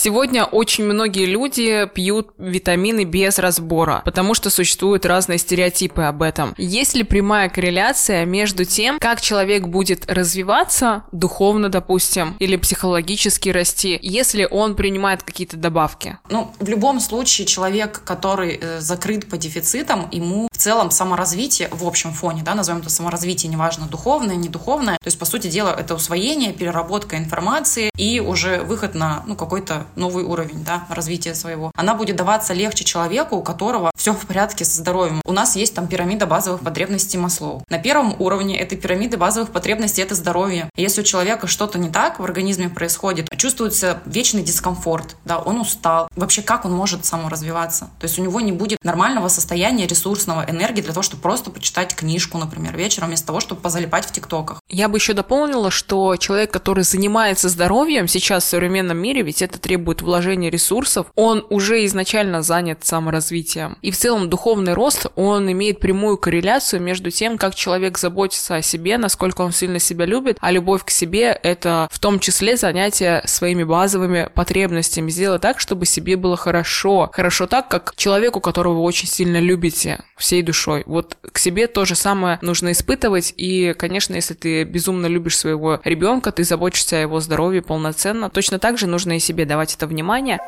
Сегодня 0.03 0.47
очень 0.47 0.85
многие 0.85 1.27
люди 1.27 1.87
пьют 1.95 2.31
витамины 2.39 3.05
без 3.05 3.39
разбора, 3.39 4.01
потому 4.07 4.33
что 4.33 4.49
существуют 4.49 5.05
разные 5.05 5.37
стереотипы 5.37 6.05
об 6.05 6.23
этом. 6.23 6.55
Есть 6.57 6.95
ли 6.95 7.03
прямая 7.03 7.51
корреляция 7.51 8.25
между 8.25 8.65
тем, 8.65 8.99
как 8.99 9.21
человек 9.21 9.67
будет 9.67 10.11
развиваться 10.11 11.05
духовно, 11.13 11.69
допустим, 11.69 12.35
или 12.39 12.57
психологически 12.57 13.51
расти, 13.51 13.99
если 14.01 14.49
он 14.51 14.75
принимает 14.75 15.23
какие-то 15.23 15.59
добавки? 15.59 16.17
Ну, 16.31 16.51
в 16.59 16.67
любом 16.71 16.99
случае, 16.99 17.47
человек, 17.47 18.01
который 18.03 18.59
э, 18.59 18.81
закрыт 18.81 19.29
по 19.29 19.37
дефицитам, 19.37 20.09
ему 20.13 20.49
в 20.51 20.57
целом 20.57 20.91
саморазвитие 20.91 21.69
в 21.73 21.87
общем 21.87 22.15
фоне, 22.15 22.43
да, 22.43 22.55
назовем 22.55 22.81
это 22.81 22.89
саморазвитие, 22.89 23.53
неважно, 23.53 23.87
духовное, 23.87 24.37
не 24.37 24.49
духовное, 24.49 24.95
то 24.95 25.09
есть, 25.09 25.19
по 25.19 25.27
сути 25.27 25.49
дела, 25.49 25.77
это 25.79 25.95
усвоение, 25.95 26.55
переработка 26.55 27.19
информации 27.19 27.91
и 27.99 28.19
уже 28.21 28.63
выход 28.63 28.95
на, 28.95 29.25
ну, 29.27 29.37
какой-то 29.37 29.85
новый 29.97 30.25
уровень, 30.25 30.65
да, 30.65 30.85
развития 30.89 31.35
своего. 31.35 31.71
Она 31.75 31.95
будет 31.95 32.17
даваться 32.17 32.55
легче 32.55 32.85
человеку, 32.85 33.37
у 33.37 33.43
которого 33.43 33.91
все 33.97 34.13
в 34.13 34.27
порядке 34.27 34.65
со 34.65 34.79
здоровьем. 34.79 35.21
У 35.25 35.33
нас 35.33 35.57
есть 35.57 35.75
там 35.75 35.87
пирамида 35.87 36.27
базовых 36.27 36.61
потребностей 36.63 37.19
Маслоу. 37.19 37.63
На 37.69 37.79
первом 37.79 38.17
уровне 38.19 38.59
этой 38.59 38.79
пирамиды 38.79 39.17
базовых 39.17 39.51
потребностей 39.51 40.03
это 40.03 40.15
здоровье. 40.15 40.71
Если 40.77 41.01
у 41.01 41.05
человека 41.05 41.47
что-то 41.47 41.79
не 41.79 41.91
так 41.91 42.19
в 42.19 42.25
организме 42.25 42.69
происходит, 42.69 43.29
чувствуется 43.37 44.01
вечный 44.07 44.43
дискомфорт, 44.43 45.17
да, 45.25 45.39
он 45.39 45.61
устал. 45.61 46.09
Вообще, 46.17 46.43
как 46.43 46.65
он 46.65 46.73
может 46.73 47.05
саморазвиваться? 47.05 47.91
То 47.99 48.07
есть 48.07 48.19
у 48.19 48.23
него 48.23 48.41
не 48.41 48.53
будет 48.53 48.79
нормального 48.85 49.29
состояния 49.29 49.87
ресурсного 49.87 50.45
энергии 50.49 50.83
для 50.83 50.93
того, 50.93 51.03
чтобы 51.03 51.23
просто 51.23 51.51
почитать 51.51 51.95
книжку, 51.95 52.39
например, 52.39 52.77
вечером, 52.77 53.09
вместо 53.09 53.27
того, 53.27 53.41
чтобы 53.41 53.61
позалипать 53.61 54.07
в 54.07 54.13
ТикТоках. 54.13 54.61
Я 54.69 54.89
бы 54.89 54.99
еще 54.99 55.13
дополнила, 55.13 55.71
что 55.71 56.17
человек, 56.17 56.53
который 56.53 56.85
занимается 56.85 57.49
здоровьем 57.49 58.09
сейчас 58.09 58.45
в 58.45 58.49
современном 58.49 58.99
мире, 58.99 59.23
ведь 59.23 59.43
это 59.43 59.59
требует 59.59 59.80
вложения 60.03 60.51
ресурсов, 60.51 61.07
он 61.15 61.45
уже 61.51 61.85
изначально 61.87 62.43
занят 62.43 62.85
саморазвитием. 62.85 63.77
И 63.83 63.91
в 63.91 63.97
целом 63.97 64.29
духовный 64.31 64.75
рост, 64.75 65.07
он 65.17 65.51
имеет 65.51 65.81
прямую 65.81 66.19
корреляцию 66.19 66.83
между 66.83 67.11
тем, 67.11 67.39
как 67.39 67.55
человек 67.55 67.99
заботится 67.99 68.57
о 68.57 68.63
себе, 68.63 68.99
насколько 68.99 69.43
он 69.43 69.53
сильно 69.53 69.79
себя 69.79 70.05
любит, 70.05 70.39
а 70.41 70.51
любовь 70.51 70.85
к 70.85 70.91
себе— 70.91 71.39
это 71.43 71.89
в 71.91 71.99
том 71.99 72.19
числе 72.19 72.57
занятие 72.57 73.23
своими 73.27 73.65
базовыми 73.65 74.31
потребностями. 74.35 75.11
Сделать 75.11 75.43
так, 75.43 75.61
чтобы 75.61 75.87
себе 75.87 76.17
было 76.17 76.37
хорошо. 76.37 77.11
Хорошо 77.13 77.47
так, 77.47 77.69
как 77.69 77.95
человеку, 77.97 78.41
которого 78.41 78.75
вы 78.75 78.81
очень 78.81 79.09
сильно 79.09 79.39
любите 79.39 80.01
всей 80.17 80.43
душой. 80.43 80.83
Вот 80.87 81.17
к 81.33 81.39
себе 81.39 81.67
то 81.67 81.85
же 81.85 81.95
самое 81.95 82.39
нужно 82.43 82.73
испытывать. 82.73 83.33
И, 83.37 83.75
конечно, 83.79 84.15
если 84.15 84.35
ты 84.35 84.65
безумно 84.65 85.07
любишь 85.07 85.39
своего 85.39 85.81
ребенка, 85.85 86.33
ты 86.33 86.45
заботишься 86.45 86.97
о 86.97 87.01
его 87.01 87.21
здоровье 87.21 87.63
полноценно, 87.63 88.31
точно 88.31 88.59
так 88.59 88.79
же 88.79 88.87
нужно 88.87 89.17
и 89.17 89.19
себе 89.19 89.45
давать 89.45 89.70
это 89.75 89.87
внимание. 89.87 90.39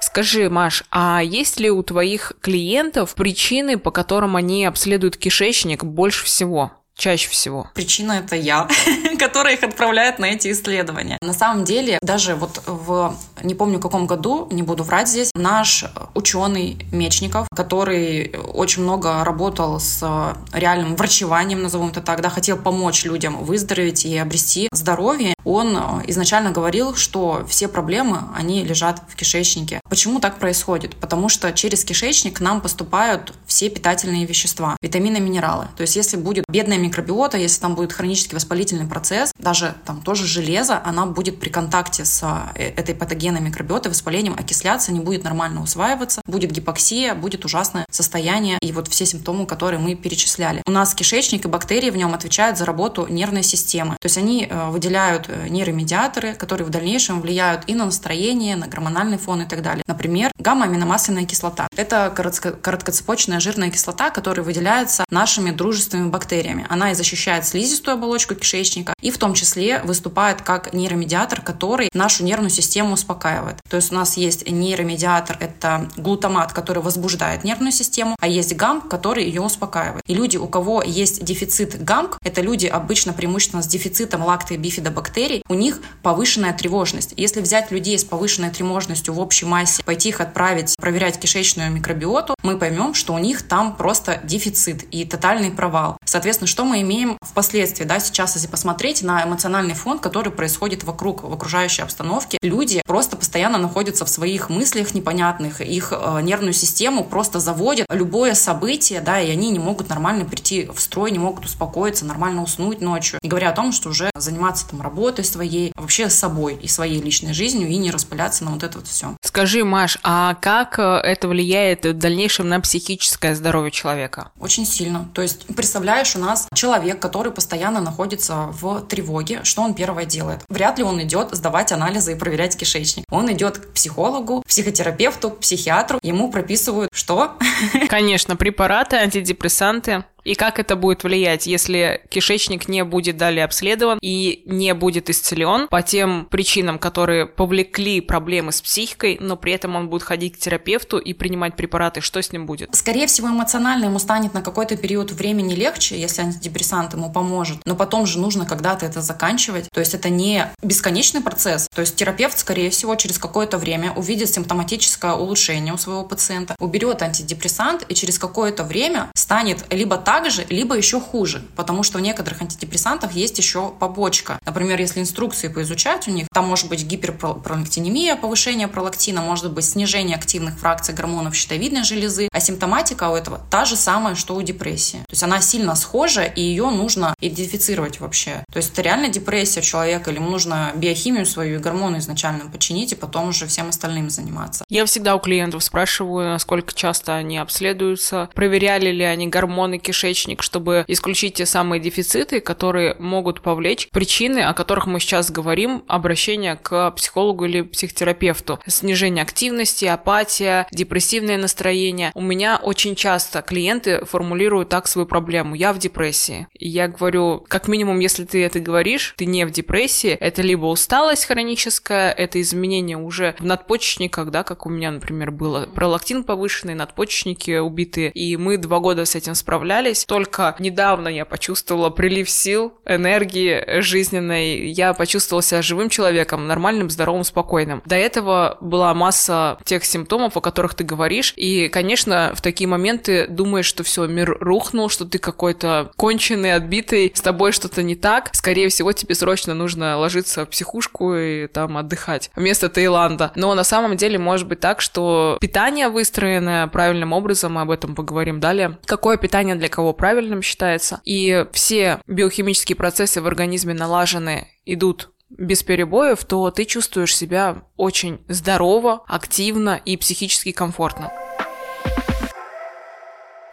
Скажи, 0.00 0.48
Маш, 0.48 0.84
а 0.90 1.22
есть 1.22 1.58
ли 1.58 1.70
у 1.70 1.82
твоих 1.82 2.34
клиентов 2.40 3.14
причины, 3.14 3.78
по 3.78 3.90
которым 3.90 4.36
они 4.36 4.64
обследуют 4.64 5.16
кишечник 5.16 5.82
больше 5.82 6.24
всего? 6.24 6.72
чаще 6.96 7.28
всего? 7.28 7.70
Причина 7.74 8.12
это 8.12 8.36
я, 8.36 8.68
которая 9.18 9.54
их 9.54 9.62
отправляет 9.62 10.18
на 10.18 10.26
эти 10.26 10.52
исследования. 10.52 11.18
На 11.20 11.32
самом 11.32 11.64
деле, 11.64 11.98
даже 12.02 12.34
вот 12.34 12.62
в, 12.66 13.16
не 13.42 13.54
помню 13.54 13.80
каком 13.80 14.06
году, 14.06 14.48
не 14.50 14.62
буду 14.62 14.84
врать 14.84 15.08
здесь, 15.08 15.30
наш 15.34 15.84
ученый 16.14 16.78
Мечников, 16.92 17.48
который 17.54 18.34
очень 18.52 18.82
много 18.82 19.24
работал 19.24 19.80
с 19.80 20.36
реальным 20.52 20.96
врачеванием, 20.96 21.62
назовем 21.62 21.88
это 21.88 22.00
так, 22.00 22.20
да, 22.20 22.30
хотел 22.30 22.56
помочь 22.56 23.04
людям 23.04 23.42
выздороветь 23.44 24.04
и 24.04 24.16
обрести 24.16 24.68
здоровье, 24.72 25.33
он 25.44 25.76
изначально 26.06 26.50
говорил, 26.50 26.94
что 26.94 27.44
все 27.48 27.68
проблемы, 27.68 28.22
они 28.34 28.64
лежат 28.64 29.02
в 29.08 29.16
кишечнике. 29.16 29.80
Почему 29.88 30.20
так 30.20 30.38
происходит? 30.38 30.96
Потому 30.96 31.28
что 31.28 31.52
через 31.52 31.84
кишечник 31.84 32.38
к 32.38 32.40
нам 32.40 32.60
поступают 32.60 33.34
все 33.46 33.68
питательные 33.68 34.26
вещества, 34.26 34.76
витамины, 34.82 35.20
минералы. 35.20 35.66
То 35.76 35.82
есть 35.82 35.96
если 35.96 36.16
будет 36.16 36.44
бедная 36.48 36.78
микробиота, 36.78 37.36
если 37.36 37.60
там 37.60 37.74
будет 37.74 37.92
хронический 37.92 38.34
воспалительный 38.34 38.86
процесс, 38.86 39.32
даже 39.38 39.74
там 39.84 40.00
тоже 40.02 40.26
железо, 40.26 40.80
она 40.84 41.06
будет 41.06 41.40
при 41.40 41.48
контакте 41.48 42.04
с 42.04 42.22
э, 42.54 42.72
этой 42.76 42.94
патогенной 42.94 43.40
микробиотой, 43.40 43.90
воспалением 43.90 44.34
окисляться, 44.34 44.92
не 44.92 45.00
будет 45.00 45.24
нормально 45.24 45.62
усваиваться, 45.62 46.20
будет 46.26 46.50
гипоксия, 46.50 47.14
будет 47.14 47.44
ужасное 47.44 47.86
состояние 47.90 48.58
и 48.60 48.72
вот 48.72 48.88
все 48.88 49.06
симптомы, 49.06 49.46
которые 49.46 49.78
мы 49.78 49.94
перечисляли. 49.94 50.62
У 50.66 50.70
нас 50.70 50.94
кишечник 50.94 51.44
и 51.44 51.48
бактерии 51.48 51.90
в 51.90 51.96
нем 51.96 52.14
отвечают 52.14 52.58
за 52.58 52.64
работу 52.64 53.06
нервной 53.08 53.42
системы. 53.42 53.96
То 54.00 54.06
есть 54.06 54.18
они 54.18 54.46
э, 54.48 54.70
выделяют 54.70 55.26
э, 55.28 55.33
нейромедиаторы, 55.48 56.34
которые 56.34 56.66
в 56.66 56.70
дальнейшем 56.70 57.20
влияют 57.20 57.62
и 57.66 57.74
на 57.74 57.86
настроение, 57.86 58.56
на 58.56 58.66
гормональный 58.66 59.18
фон 59.18 59.42
и 59.42 59.46
так 59.46 59.62
далее. 59.62 59.82
Например, 59.86 60.30
гамма-аминомасляная 60.38 61.24
кислота. 61.24 61.68
Это 61.76 62.12
короткоцепочная 62.14 63.40
жирная 63.40 63.70
кислота, 63.70 64.10
которая 64.10 64.44
выделяется 64.44 65.04
нашими 65.10 65.50
дружественными 65.50 66.10
бактериями 66.10 66.66
она 66.68 66.90
и 66.90 66.94
защищает 66.94 67.46
слизистую 67.46 67.94
оболочку 67.94 68.34
кишечника, 68.34 68.94
и 69.00 69.10
в 69.10 69.18
том 69.18 69.34
числе 69.34 69.80
выступает 69.82 70.42
как 70.42 70.72
нейромедиатор, 70.72 71.40
который 71.40 71.90
нашу 71.94 72.24
нервную 72.24 72.50
систему 72.50 72.94
успокаивает. 72.94 73.58
То 73.68 73.76
есть 73.76 73.92
у 73.92 73.94
нас 73.94 74.16
есть 74.16 74.50
нейромедиатор, 74.50 75.36
это 75.40 75.88
глутамат, 75.96 76.52
который 76.52 76.82
возбуждает 76.82 77.44
нервную 77.44 77.72
систему, 77.72 78.16
а 78.20 78.26
есть 78.26 78.54
гамк, 78.56 78.88
который 78.88 79.24
ее 79.24 79.40
успокаивает. 79.40 80.02
И 80.06 80.14
люди, 80.14 80.36
у 80.36 80.46
кого 80.46 80.82
есть 80.82 81.24
дефицит 81.24 81.82
гамк, 81.82 82.18
это 82.22 82.40
люди 82.40 82.66
обычно 82.66 83.12
преимущественно 83.12 83.62
с 83.62 83.66
дефицитом 83.66 84.24
лакты 84.24 84.56
бифидобактерий, 84.56 85.23
у 85.48 85.54
них 85.54 85.80
повышенная 86.02 86.52
тревожность. 86.52 87.14
Если 87.16 87.40
взять 87.40 87.70
людей 87.70 87.98
с 87.98 88.04
повышенной 88.04 88.50
тревожностью 88.50 89.14
в 89.14 89.20
общей 89.20 89.46
массе, 89.46 89.82
пойти 89.84 90.10
их 90.10 90.20
отправить 90.20 90.74
проверять 90.76 91.18
кишечную 91.18 91.70
микробиоту, 91.70 92.34
мы 92.42 92.58
поймем, 92.58 92.94
что 92.94 93.14
у 93.14 93.18
них 93.18 93.42
там 93.42 93.76
просто 93.76 94.20
дефицит 94.24 94.84
и 94.90 95.04
тотальный 95.04 95.50
провал. 95.50 95.96
Соответственно, 96.04 96.48
что 96.48 96.64
мы 96.64 96.80
имеем 96.82 97.18
впоследствии, 97.22 97.84
да, 97.84 98.00
сейчас, 98.00 98.34
если 98.34 98.48
посмотреть 98.48 99.02
на 99.02 99.24
эмоциональный 99.24 99.74
фон, 99.74 99.98
который 99.98 100.32
происходит 100.32 100.84
вокруг, 100.84 101.22
в 101.22 101.32
окружающей 101.32 101.82
обстановке, 101.82 102.38
люди 102.42 102.82
просто 102.86 103.16
постоянно 103.16 103.58
находятся 103.58 104.04
в 104.04 104.08
своих 104.08 104.50
мыслях 104.50 104.94
непонятных, 104.94 105.60
их 105.60 105.92
э, 105.92 106.20
нервную 106.22 106.52
систему 106.52 107.04
просто 107.04 107.40
заводят 107.40 107.86
любое 107.90 108.34
событие, 108.34 109.00
да, 109.00 109.20
и 109.20 109.30
они 109.30 109.50
не 109.50 109.58
могут 109.58 109.88
нормально 109.88 110.24
прийти 110.24 110.66
в 110.66 110.80
строй, 110.80 111.10
не 111.10 111.18
могут 111.18 111.44
успокоиться, 111.44 112.04
нормально 112.04 112.42
уснуть 112.42 112.80
ночью, 112.80 113.18
не 113.22 113.28
говоря 113.28 113.50
о 113.50 113.52
том, 113.52 113.72
что 113.72 113.88
уже 113.88 114.10
заниматься 114.16 114.68
там 114.68 114.80
работой 114.80 115.13
своей, 115.22 115.72
вообще 115.76 116.10
собой 116.10 116.58
и 116.60 116.68
своей 116.68 117.00
личной 117.00 117.32
жизнью 117.32 117.68
и 117.68 117.76
не 117.76 117.90
распыляться 117.90 118.44
на 118.44 118.52
вот 118.52 118.62
это 118.62 118.78
вот 118.78 118.88
все. 118.88 119.16
Скажи, 119.22 119.64
Маш, 119.64 119.98
а 120.02 120.34
как 120.34 120.78
э, 120.78 120.82
это 120.82 121.28
влияет 121.28 121.86
в 121.86 121.92
дальнейшем 121.92 122.48
на 122.48 122.60
психическое 122.60 123.34
здоровье 123.34 123.70
человека? 123.70 124.30
Очень 124.40 124.66
сильно. 124.66 125.08
То 125.14 125.22
есть, 125.22 125.46
представляешь, 125.54 126.14
у 126.16 126.18
нас 126.18 126.48
человек, 126.54 127.00
который 127.00 127.32
постоянно 127.32 127.80
находится 127.80 128.48
в 128.50 128.82
тревоге, 128.82 129.40
что 129.44 129.62
он 129.62 129.74
первое 129.74 130.04
делает? 130.04 130.40
Вряд 130.48 130.78
ли 130.78 130.84
он 130.84 131.02
идет 131.02 131.28
сдавать 131.32 131.72
анализы 131.72 132.12
и 132.12 132.14
проверять 132.14 132.56
кишечник. 132.56 133.04
Он 133.10 133.30
идет 133.32 133.58
к 133.58 133.72
психологу, 133.72 134.42
психотерапевту, 134.46 135.30
психиатру, 135.30 135.98
ему 136.02 136.30
прописывают 136.30 136.90
что? 136.92 137.36
Конечно, 137.88 138.36
препараты, 138.36 138.96
антидепрессанты. 138.96 140.04
И 140.24 140.34
как 140.34 140.58
это 140.58 140.74
будет 140.76 141.04
влиять, 141.04 141.46
если 141.46 142.02
кишечник 142.08 142.68
не 142.68 142.82
будет 142.84 143.16
далее 143.16 143.44
обследован 143.44 143.98
и 144.00 144.42
не 144.46 144.72
будет 144.74 145.10
исцелен 145.10 145.68
по 145.68 145.82
тем 145.82 146.26
причинам, 146.30 146.78
которые 146.78 147.26
повлекли 147.26 148.00
проблемы 148.00 148.52
с 148.52 148.62
психикой, 148.62 149.18
но 149.20 149.36
при 149.36 149.52
этом 149.52 149.76
он 149.76 149.88
будет 149.88 150.02
ходить 150.02 150.36
к 150.36 150.38
терапевту 150.38 150.98
и 150.98 151.12
принимать 151.12 151.56
препараты, 151.56 152.00
что 152.00 152.22
с 152.22 152.32
ним 152.32 152.46
будет? 152.46 152.74
Скорее 152.74 153.06
всего, 153.06 153.28
эмоционально 153.28 153.86
ему 153.86 153.98
станет 153.98 154.34
на 154.34 154.42
какой-то 154.42 154.76
период 154.76 155.12
времени 155.12 155.54
легче, 155.54 156.00
если 156.00 156.22
антидепрессант 156.22 156.94
ему 156.94 157.12
поможет, 157.12 157.58
но 157.66 157.76
потом 157.76 158.06
же 158.06 158.18
нужно 158.18 158.46
когда-то 158.46 158.86
это 158.86 159.02
заканчивать. 159.02 159.68
То 159.72 159.80
есть 159.80 159.94
это 159.94 160.08
не 160.08 160.46
бесконечный 160.62 161.20
процесс. 161.20 161.68
То 161.74 161.82
есть 161.82 161.96
терапевт, 161.96 162.38
скорее 162.38 162.70
всего, 162.70 162.94
через 162.96 163.18
какое-то 163.18 163.58
время 163.58 163.92
увидит 163.92 164.32
симптоматическое 164.32 165.12
улучшение 165.12 165.74
у 165.74 165.76
своего 165.76 166.04
пациента, 166.04 166.56
уберет 166.58 167.02
антидепрессант 167.02 167.84
и 167.88 167.94
через 167.94 168.18
какое-то 168.18 168.64
время 168.64 169.10
станет 169.24 169.64
либо 169.70 169.96
так, 169.96 170.30
же, 170.30 170.44
либо 170.50 170.76
еще 170.76 171.00
хуже, 171.00 171.42
потому 171.56 171.82
что 171.82 171.96
у 171.96 172.00
некоторых 172.02 172.42
антидепрессантов 172.42 173.12
есть 173.12 173.38
еще 173.38 173.70
побочка. 173.70 174.38
Например, 174.44 174.78
если 174.78 175.00
инструкции 175.00 175.48
поизучать 175.48 176.06
у 176.08 176.10
них, 176.10 176.26
там 176.30 176.46
может 176.46 176.68
быть 176.68 176.84
гиперпролактинемия, 176.84 178.16
повышение 178.16 178.68
пролактина, 178.68 179.22
может 179.22 179.50
быть 179.50 179.64
снижение 179.64 180.16
активных 180.16 180.58
фракций 180.58 180.94
гормонов 180.94 181.34
щитовидной 181.34 181.84
железы, 181.84 182.28
а 182.30 182.40
симптоматика 182.40 183.08
у 183.08 183.14
этого 183.14 183.40
та 183.50 183.64
же 183.64 183.76
самая, 183.76 184.14
что 184.14 184.34
у 184.34 184.42
депрессии. 184.42 184.98
То 184.98 185.12
есть 185.12 185.22
она 185.22 185.40
сильно 185.40 185.74
схожа, 185.74 186.24
и 186.24 186.42
ее 186.42 186.68
нужно 186.68 187.14
идентифицировать 187.22 188.00
вообще. 188.00 188.44
То 188.52 188.58
есть 188.58 188.72
это 188.72 188.82
реально 188.82 189.08
депрессия 189.08 189.62
человека, 189.62 190.10
или 190.10 190.18
ему 190.18 190.28
нужно 190.28 190.72
биохимию 190.74 191.24
свою 191.24 191.56
и 191.56 191.62
гормоны 191.62 191.96
изначально 191.96 192.50
починить, 192.50 192.92
и 192.92 192.94
потом 192.94 193.30
уже 193.30 193.46
всем 193.46 193.70
остальным 193.70 194.10
заниматься. 194.10 194.64
Я 194.68 194.84
всегда 194.84 195.16
у 195.16 195.18
клиентов 195.18 195.64
спрашиваю, 195.64 196.28
насколько 196.28 196.74
часто 196.74 197.14
они 197.14 197.38
обследуются, 197.38 198.28
проверяли 198.34 198.90
ли 198.90 199.13
они 199.13 199.13
гормоны 199.16 199.78
кишечника, 199.78 200.04
кишечник, 200.04 200.42
чтобы 200.42 200.84
исключить 200.88 201.34
те 201.34 201.46
самые 201.46 201.80
дефициты, 201.80 202.40
которые 202.40 202.96
могут 202.98 203.40
повлечь 203.40 203.88
причины, 203.90 204.40
о 204.40 204.52
которых 204.52 204.86
мы 204.86 205.00
сейчас 205.00 205.30
говорим, 205.30 205.84
обращение 205.86 206.56
к 206.56 206.90
психологу 206.92 207.44
или 207.44 207.62
психотерапевту. 207.62 208.58
Снижение 208.66 209.22
активности, 209.22 209.84
апатия, 209.84 210.66
депрессивное 210.72 211.38
настроение. 211.38 212.10
У 212.14 212.20
меня 212.20 212.58
очень 212.62 212.94
часто 212.94 213.42
клиенты 213.42 214.04
формулируют 214.04 214.68
так 214.68 214.86
свою 214.88 215.06
проблему. 215.06 215.54
Я 215.54 215.72
в 215.72 215.78
депрессии. 215.78 216.48
И 216.58 216.68
я 216.68 216.88
говорю, 216.88 217.44
как 217.48 217.68
минимум, 217.68 218.00
если 218.00 218.24
ты 218.24 218.44
это 218.44 218.60
говоришь, 218.60 219.14
ты 219.16 219.26
не 219.26 219.46
в 219.46 219.50
депрессии, 219.50 220.10
это 220.10 220.42
либо 220.42 220.66
усталость 220.66 221.26
хроническая, 221.26 222.10
это 222.10 222.40
изменение 222.40 222.96
уже 222.96 223.34
в 223.38 223.44
надпочечниках, 223.44 224.30
да, 224.30 224.42
как 224.42 224.66
у 224.66 224.70
меня, 224.70 224.90
например, 224.90 225.30
было. 225.30 225.66
Пролактин 225.66 226.24
повышенный, 226.24 226.74
надпочечники 226.74 227.58
убитые, 227.58 228.10
и 228.10 228.36
мы 228.36 228.58
два 228.58 228.80
года 228.80 229.03
с 229.04 229.14
этим 229.14 229.34
справлялись. 229.34 230.04
Только 230.04 230.54
недавно 230.58 231.08
я 231.08 231.24
почувствовала 231.24 231.90
прилив 231.90 232.28
сил, 232.28 232.74
энергии 232.84 233.80
жизненной. 233.80 234.68
Я 234.68 234.94
почувствовала 234.94 235.42
себя 235.42 235.62
живым 235.62 235.88
человеком, 235.88 236.46
нормальным, 236.46 236.90
здоровым, 236.90 237.24
спокойным. 237.24 237.82
До 237.86 237.96
этого 237.96 238.58
была 238.60 238.94
масса 238.94 239.58
тех 239.64 239.84
симптомов, 239.84 240.36
о 240.36 240.40
которых 240.40 240.74
ты 240.74 240.84
говоришь, 240.84 241.32
и, 241.36 241.68
конечно, 241.68 242.32
в 242.34 242.40
такие 242.40 242.68
моменты 242.68 243.26
думаешь, 243.28 243.66
что 243.66 243.82
все, 243.84 244.06
мир 244.06 244.36
рухнул, 244.40 244.88
что 244.88 245.04
ты 245.04 245.18
какой-то 245.18 245.90
конченый, 245.96 246.54
отбитый, 246.54 247.12
с 247.14 247.20
тобой 247.20 247.52
что-то 247.52 247.82
не 247.82 247.94
так. 247.94 248.30
Скорее 248.32 248.68
всего, 248.68 248.92
тебе 248.92 249.14
срочно 249.14 249.54
нужно 249.54 249.96
ложиться 249.98 250.44
в 250.44 250.48
психушку 250.50 251.14
и 251.14 251.46
там 251.46 251.76
отдыхать 251.76 252.30
вместо 252.36 252.68
Таиланда. 252.68 253.32
Но 253.34 253.54
на 253.54 253.64
самом 253.64 253.96
деле 253.96 254.18
может 254.18 254.46
быть 254.46 254.60
так, 254.60 254.80
что 254.80 255.38
питание 255.40 255.88
выстроенное 255.88 256.66
правильным 256.66 257.12
образом, 257.12 257.54
мы 257.54 257.62
об 257.62 257.70
этом 257.70 257.94
поговорим 257.94 258.40
далее. 258.40 258.78
Какое 258.94 259.16
питание 259.16 259.56
для 259.56 259.68
кого 259.68 259.92
правильным 259.92 260.40
считается? 260.40 261.00
И 261.04 261.46
все 261.50 262.00
биохимические 262.06 262.76
процессы 262.76 263.20
в 263.20 263.26
организме 263.26 263.74
налажены, 263.74 264.46
идут 264.64 265.10
без 265.30 265.64
перебоев, 265.64 266.24
то 266.24 266.48
ты 266.52 266.64
чувствуешь 266.64 267.16
себя 267.16 267.64
очень 267.76 268.20
здорово, 268.28 269.02
активно 269.08 269.80
и 269.84 269.96
психически 269.96 270.52
комфортно. 270.52 271.10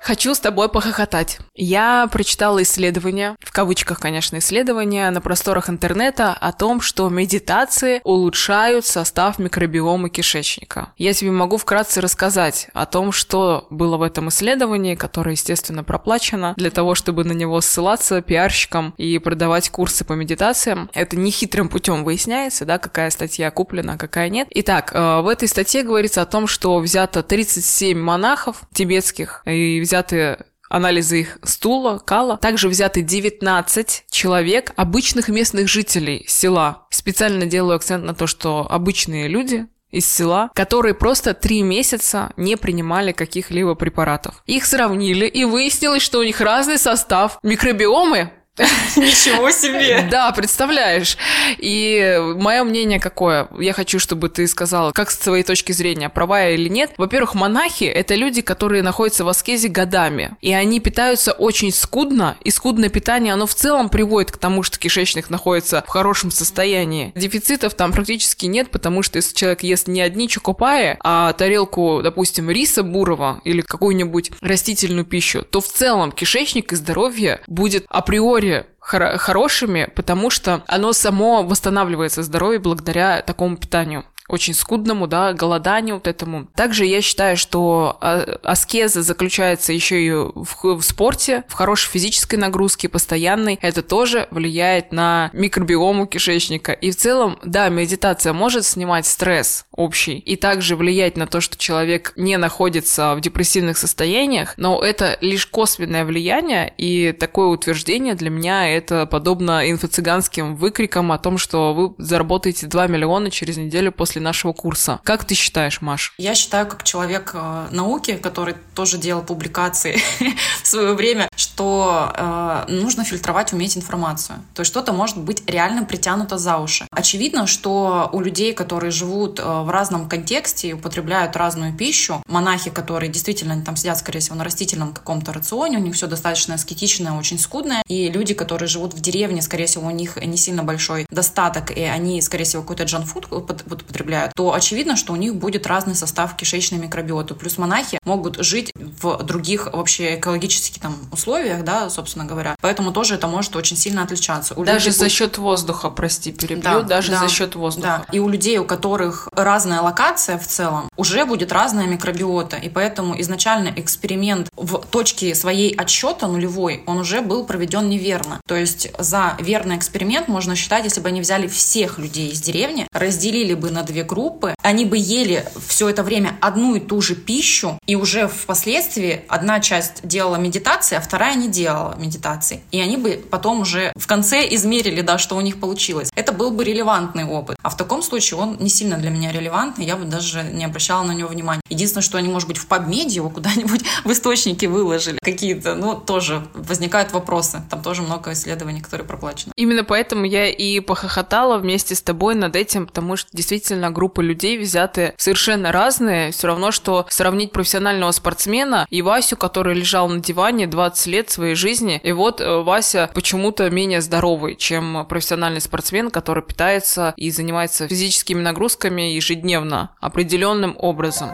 Хочу 0.02 0.34
с 0.34 0.40
тобой 0.40 0.68
похохотать. 0.68 1.38
Я 1.54 2.10
прочитала 2.12 2.64
исследование, 2.64 3.36
в 3.40 3.52
кавычках, 3.52 4.00
конечно, 4.00 4.40
исследование 4.40 5.12
на 5.12 5.22
просторах 5.22 5.70
интернета 5.70 6.34
о 6.34 6.52
том, 6.54 6.82
что 6.82 7.08
медитации 7.10 8.02
улучшают 8.04 8.86
состав 8.88 9.38
микробиома 9.38 10.10
кишечника. 10.10 10.92
Я 10.98 11.14
тебе 11.14 11.30
могу 11.30 11.58
вкратце 11.58 12.02
рассказать 12.02 12.70
о 12.74 12.88
том, 12.88 13.12
что 13.12 13.68
было 13.70 13.98
в 13.98 14.02
этом 14.02 14.30
исследовании, 14.30 14.96
которое, 14.96 15.34
естественно, 15.34 15.84
проплачено 15.84 16.56
для 16.58 16.72
того, 16.72 16.96
чтобы 16.96 17.24
на 17.24 17.34
него 17.34 17.62
ссылаться 17.62 18.24
пиарщикам 18.24 18.96
и 18.98 19.20
продавать 19.20 19.70
курсы 19.70 20.04
по 20.04 20.14
медитациям. 20.14 20.90
Это 20.94 21.16
не 21.16 21.30
хитрым 21.30 21.70
путем 21.70 22.04
выясняется, 22.04 22.66
да, 22.66 22.80
какая 22.80 23.12
статья 23.12 23.52
куплена, 23.52 23.94
а 23.94 23.98
какая 23.98 24.30
нет. 24.30 24.48
Итак, 24.50 24.94
э, 24.96 25.22
в 25.22 25.28
этой 25.28 25.48
статье 25.48 25.84
говорится 25.84 26.24
о 26.24 26.26
том, 26.26 26.48
что 26.48 26.80
взято 26.80 27.22
37 27.22 28.00
монахов 28.00 28.64
тибетских 28.74 29.44
и 29.46 29.80
взяты 29.92 30.38
анализы 30.70 31.20
их 31.20 31.38
стула, 31.44 32.00
кала. 32.00 32.38
Также 32.38 32.70
взяты 32.70 33.02
19 33.02 34.06
человек, 34.10 34.72
обычных 34.78 35.28
местных 35.28 35.68
жителей 35.68 36.24
села. 36.28 36.88
Специально 36.90 37.46
делаю 37.46 37.76
акцент 37.76 38.06
на 38.06 38.16
то, 38.16 38.26
что 38.26 38.66
обычные 38.70 39.28
люди, 39.28 39.68
из 39.90 40.10
села, 40.10 40.50
которые 40.56 40.94
просто 40.94 41.34
три 41.34 41.64
месяца 41.64 42.32
не 42.38 42.56
принимали 42.56 43.12
каких-либо 43.12 43.76
препаратов. 43.76 44.42
Их 44.46 44.66
сравнили, 44.66 45.26
и 45.26 45.44
выяснилось, 45.44 46.02
что 46.02 46.20
у 46.20 46.24
них 46.24 46.40
разный 46.40 46.78
состав 46.78 47.40
микробиомы 47.44 48.32
Ничего 48.98 49.50
себе! 49.52 50.08
Да, 50.12 50.32
представляешь. 50.34 51.18
И 51.58 52.20
мое 52.36 52.64
мнение 52.66 53.00
какое? 53.00 53.48
Я 53.58 53.72
хочу, 53.72 53.98
чтобы 53.98 54.28
ты 54.28 54.46
сказала, 54.46 54.92
как 54.92 55.10
с 55.10 55.18
твоей 55.18 55.44
точки 55.44 55.72
зрения, 55.72 56.10
права 56.10 56.50
или 56.50 56.68
нет. 56.68 56.92
Во-первых, 56.98 57.34
монахи— 57.34 57.84
это 57.86 58.16
люди, 58.16 58.42
которые 58.42 58.84
находятся 58.84 59.24
в 59.24 59.30
аскезе 59.30 59.70
годами. 59.70 60.36
И 60.42 60.52
они 60.52 60.82
питаются 60.82 61.32
очень 61.32 61.72
скудно, 61.72 62.36
и 62.44 62.52
скудное 62.52 62.90
питание, 62.90 63.34
оно 63.34 63.48
в 63.48 63.56
целом 63.56 63.88
приводит 63.88 64.32
к 64.32 64.38
тому, 64.38 64.64
что 64.64 64.78
кишечник 64.78 65.30
находится 65.30 65.84
в 65.88 65.90
хорошем 65.90 66.30
состоянии. 66.30 67.14
Дефицитов 67.16 67.74
там 67.76 67.94
практически 67.94 68.48
нет, 68.48 68.70
потому 68.70 69.02
что 69.02 69.18
если 69.18 69.34
человек 69.34 69.64
ест 69.64 69.88
не 69.88 70.02
одни 70.02 70.28
чокопаи, 70.28 70.98
а 71.00 71.32
тарелку, 71.34 72.02
допустим, 72.04 72.50
риса 72.50 72.84
бурого 72.84 73.40
или 73.46 73.62
какую-нибудь 73.62 74.32
растительную 74.42 75.06
пищу, 75.06 75.44
то 75.44 75.62
в 75.62 75.68
целом 75.68 76.12
кишечник 76.12 76.74
и 76.74 76.76
здоровье 76.76 77.40
будет 77.48 77.86
априори 77.88 78.41
хор- 78.80 79.18
хорошими, 79.18 79.92
потому 79.96 80.30
что 80.30 80.64
оно 80.68 80.94
само 80.94 81.44
восстанавливается 81.44 82.24
здоровье 82.24 82.60
благодаря 82.60 83.22
такому 83.22 83.58
питанию 83.58 84.06
очень 84.32 84.54
скудному, 84.54 85.08
да, 85.08 85.34
голоданию 85.34 85.96
вот 85.96 86.08
этому. 86.08 86.48
Также 86.56 86.86
я 86.86 87.02
считаю, 87.02 87.38
что 87.38 87.98
а, 88.02 88.40
аскеза 88.44 89.02
заключается 89.02 89.74
еще 89.74 90.06
и 90.06 90.12
в, 90.12 90.64
в 90.64 90.82
спорте, 90.82 91.44
в 91.48 91.54
хорошей 91.54 91.90
физической 91.90 92.36
нагрузке, 92.36 92.90
постоянной. 92.90 93.60
Это 93.62 93.82
тоже 93.82 94.28
влияет 94.32 94.92
на 94.92 95.30
микробиому 95.34 96.08
кишечника. 96.08 96.72
И 96.72 96.92
в 96.92 96.96
целом, 96.96 97.38
да, 97.44 97.70
медитация 97.70 98.34
может 98.34 98.66
снимать 98.66 99.06
стресс 99.06 99.66
общий 99.72 100.18
и 100.18 100.36
также 100.36 100.76
влиять 100.76 101.18
на 101.18 101.28
то, 101.28 101.42
что 101.42 101.58
человек 101.58 102.14
не 102.16 102.38
находится 102.38 103.16
в 103.16 103.22
депрессивных 103.22 103.78
состояниях, 103.78 104.54
но 104.58 104.82
это 104.82 105.18
лишь 105.22 105.46
косвенное 105.46 106.06
влияние, 106.06 106.74
и 106.78 107.12
такое 107.12 107.48
утверждение 107.48 108.16
для 108.16 108.30
меня 108.30 108.70
это 108.70 109.06
подобно 109.06 109.70
инфо-цыганским 109.70 110.56
выкрикам 110.56 111.12
о 111.12 111.18
том, 111.18 111.38
что 111.38 111.74
вы 111.74 111.94
заработаете 111.98 112.68
2 112.68 112.88
миллиона 112.88 113.30
через 113.30 113.58
неделю 113.58 113.92
после 113.92 114.21
нашего 114.22 114.54
курса. 114.54 115.00
Как 115.04 115.26
ты 115.26 115.36
считаешь, 115.36 115.82
Маш? 115.82 116.14
Я 116.18 116.36
считаю, 116.36 116.68
как 116.68 116.84
человек 116.84 117.32
э, 117.34 117.68
науки, 117.72 118.18
который 118.18 118.56
тоже 118.76 118.98
делал 118.98 119.24
публикации 119.24 120.00
в 120.64 120.68
свое 120.68 120.94
время, 120.94 121.28
что 121.36 122.12
э, 122.16 122.66
нужно 122.70 123.04
фильтровать, 123.04 123.54
уметь 123.54 123.78
информацию. 123.78 124.40
То 124.54 124.62
есть 124.62 124.72
что-то 124.72 124.94
может 124.94 125.18
быть 125.18 125.44
реально 125.48 125.84
притянуто 125.84 126.38
за 126.38 126.58
уши. 126.58 126.88
Очевидно, 126.92 127.48
что 127.48 128.10
у 128.14 128.20
людей, 128.22 128.54
которые 128.54 128.92
живут 128.92 129.40
э, 129.40 129.44
в 129.44 129.70
разном 129.70 130.08
контексте 130.08 130.70
и 130.70 130.74
употребляют 130.74 131.36
разную 131.36 131.74
пищу, 131.74 132.22
монахи, 132.28 132.70
которые 132.70 133.12
действительно 133.12 133.62
там 133.64 133.76
сидят, 133.76 133.98
скорее 133.98 134.20
всего, 134.20 134.36
на 134.36 134.44
растительном 134.44 134.94
каком-то 134.94 135.34
рационе, 135.34 135.78
у 135.78 135.82
них 135.82 135.96
все 135.96 136.08
достаточно 136.08 136.56
аскетичное, 136.56 137.14
очень 137.14 137.40
скудное, 137.40 137.82
и 137.88 138.10
люди, 138.10 138.34
которые 138.34 138.68
живут 138.68 138.94
в 138.94 139.02
деревне, 139.02 139.42
скорее 139.42 139.66
всего, 139.66 139.88
у 139.88 139.92
них 139.92 140.18
не 140.18 140.38
сильно 140.38 140.64
большой 140.64 141.06
достаток, 141.10 141.76
и 141.76 141.82
они, 141.82 142.22
скорее 142.22 142.46
всего, 142.46 142.62
какой-то 142.62 142.84
джанфуд 142.84 143.32
употребляют, 143.32 144.01
то 144.36 144.54
очевидно, 144.54 144.96
что 144.96 145.14
у 145.14 145.16
них 145.16 145.36
будет 145.36 145.68
разный 145.68 145.96
состав 145.96 146.36
кишечной 146.36 146.80
микробиоты. 146.80 147.34
Плюс 147.36 147.58
монахи 147.58 148.00
могут 148.06 148.44
жить 148.44 148.72
в 148.76 149.24
других 149.24 149.68
вообще 149.72 150.16
экологических 150.16 150.82
там 150.82 150.98
условиях, 151.12 151.64
да, 151.64 151.90
собственно 151.90 152.26
говоря. 152.26 152.56
Поэтому 152.62 152.92
тоже 152.92 153.16
это 153.16 153.28
может 153.28 153.56
очень 153.56 153.78
сильно 153.78 154.04
отличаться. 154.04 154.54
У 154.56 154.64
даже 154.64 154.92
за 154.92 155.00
будет... 155.00 155.12
счет 155.12 155.38
воздуха, 155.38 155.90
прости, 155.90 156.32
перебью, 156.32 156.64
да, 156.64 156.82
даже 156.82 157.12
да, 157.12 157.20
за 157.20 157.30
счет 157.30 157.56
воздуха. 157.56 158.06
Да. 158.08 158.14
И 158.14 158.20
у 158.20 158.30
людей, 158.30 158.58
у 158.58 158.66
которых 158.66 159.28
разная 159.32 159.82
локация 159.82 160.38
в 160.38 160.48
целом, 160.48 160.90
уже 160.98 161.26
будет 161.26 161.52
разная 161.52 161.88
микробиота. 161.88 162.58
И 162.58 162.70
поэтому 162.70 163.20
изначально 163.22 163.74
эксперимент 163.76 164.50
в 164.56 164.78
точке 164.90 165.36
своей 165.36 165.74
отсчета 165.74 166.28
нулевой, 166.28 166.84
он 166.86 166.98
уже 166.98 167.22
был 167.22 167.46
проведен 167.46 167.90
неверно. 167.90 168.42
То 168.48 168.56
есть 168.56 168.90
за 168.98 169.36
верный 169.40 169.78
эксперимент 169.78 170.28
можно 170.28 170.56
считать, 170.56 170.84
если 170.84 171.02
бы 171.02 171.10
они 171.10 171.22
взяли 171.22 171.48
всех 171.48 171.98
людей 171.98 172.30
из 172.30 172.42
деревни, 172.42 172.88
разделили 172.94 173.54
бы 173.54 173.72
на 173.72 173.84
две 173.92 174.04
группы, 174.04 174.56
они 174.64 174.86
бы 174.86 174.98
ели 174.98 175.46
все 175.68 175.90
это 175.90 176.04
время 176.04 176.38
одну 176.42 176.76
и 176.76 176.80
ту 176.80 177.02
же 177.02 177.16
пищу, 177.16 177.78
и 177.86 177.96
уже 177.96 178.28
впоследствии 178.28 179.22
одна 179.28 179.60
часть 179.60 180.08
делала 180.08 180.38
медитации, 180.38 180.96
а 180.96 181.02
вторая 181.02 181.36
не 181.36 181.48
делала 181.48 181.96
медитации. 181.98 182.62
И 182.72 182.80
они 182.80 182.98
бы 182.98 183.24
потом 183.30 183.62
уже 183.62 183.92
в 183.96 184.08
конце 184.08 184.48
измерили, 184.56 185.02
да, 185.02 185.18
что 185.18 185.36
у 185.36 185.42
них 185.42 185.60
получилось. 185.60 186.10
Это 186.16 186.32
был 186.32 186.52
бы 186.52 186.64
релевантный 186.64 187.26
опыт. 187.26 187.58
А 187.62 187.70
в 187.70 187.78
таком 187.78 188.02
случае 188.02 188.40
он 188.40 188.58
не 188.60 188.70
сильно 188.70 188.98
для 188.98 189.10
меня 189.10 189.32
релевантный, 189.32 189.86
я 189.86 189.96
бы 189.96 190.06
даже 190.06 190.44
не 190.44 190.66
обращала 190.66 191.04
на 191.04 191.12
него 191.12 191.30
внимания. 191.30 191.62
Единственное, 191.70 192.04
что 192.04 192.18
они, 192.18 192.30
может 192.30 192.48
быть, 192.48 192.58
в 192.58 192.68
PubMed 192.68 193.10
его 193.10 193.30
куда-нибудь 193.30 193.82
в 194.06 194.12
источнике 194.12 194.68
выложили 194.68 195.20
какие-то, 195.22 195.76
ну, 195.76 195.96
тоже 195.96 196.48
возникают 196.54 197.12
вопросы. 197.12 197.62
Там 197.70 197.82
тоже 197.82 198.02
много 198.02 198.34
исследований, 198.34 198.82
которые 198.82 199.08
проплачены. 199.08 199.54
Именно 199.56 199.84
поэтому 199.84 200.26
я 200.26 200.48
и 200.48 200.80
похохотала 200.80 201.58
вместе 201.58 201.96
с 201.96 202.02
тобой 202.02 202.36
над 202.36 202.56
этим, 202.56 202.88
потому 202.88 203.18
что 203.18 203.30
действительно 203.34 203.81
группы 203.90 204.24
людей 204.24 204.58
взяты 204.58 205.14
совершенно 205.18 205.72
разные. 205.72 206.32
Все 206.32 206.48
равно, 206.48 206.72
что 206.72 207.06
сравнить 207.10 207.52
профессионального 207.52 208.12
спортсмена 208.12 208.86
и 208.90 209.02
Васю, 209.02 209.38
который 209.38 209.76
лежал 209.76 210.08
на 210.10 210.20
диване 210.20 210.68
20 210.68 211.08
лет 211.08 211.30
своей 211.30 211.56
жизни, 211.56 212.00
и 212.04 212.12
вот 212.12 212.42
э, 212.42 212.62
Вася 212.62 213.10
почему-то 213.14 213.70
менее 213.70 214.02
здоровый, 214.02 214.56
чем 214.56 215.06
профессиональный 215.08 215.62
спортсмен, 215.62 216.12
который 216.12 216.44
питается 216.44 217.14
и 217.16 217.32
занимается 217.32 217.88
физическими 217.88 218.42
нагрузками 218.42 219.14
ежедневно 219.14 219.92
определенным 220.00 220.76
образом. 220.78 221.32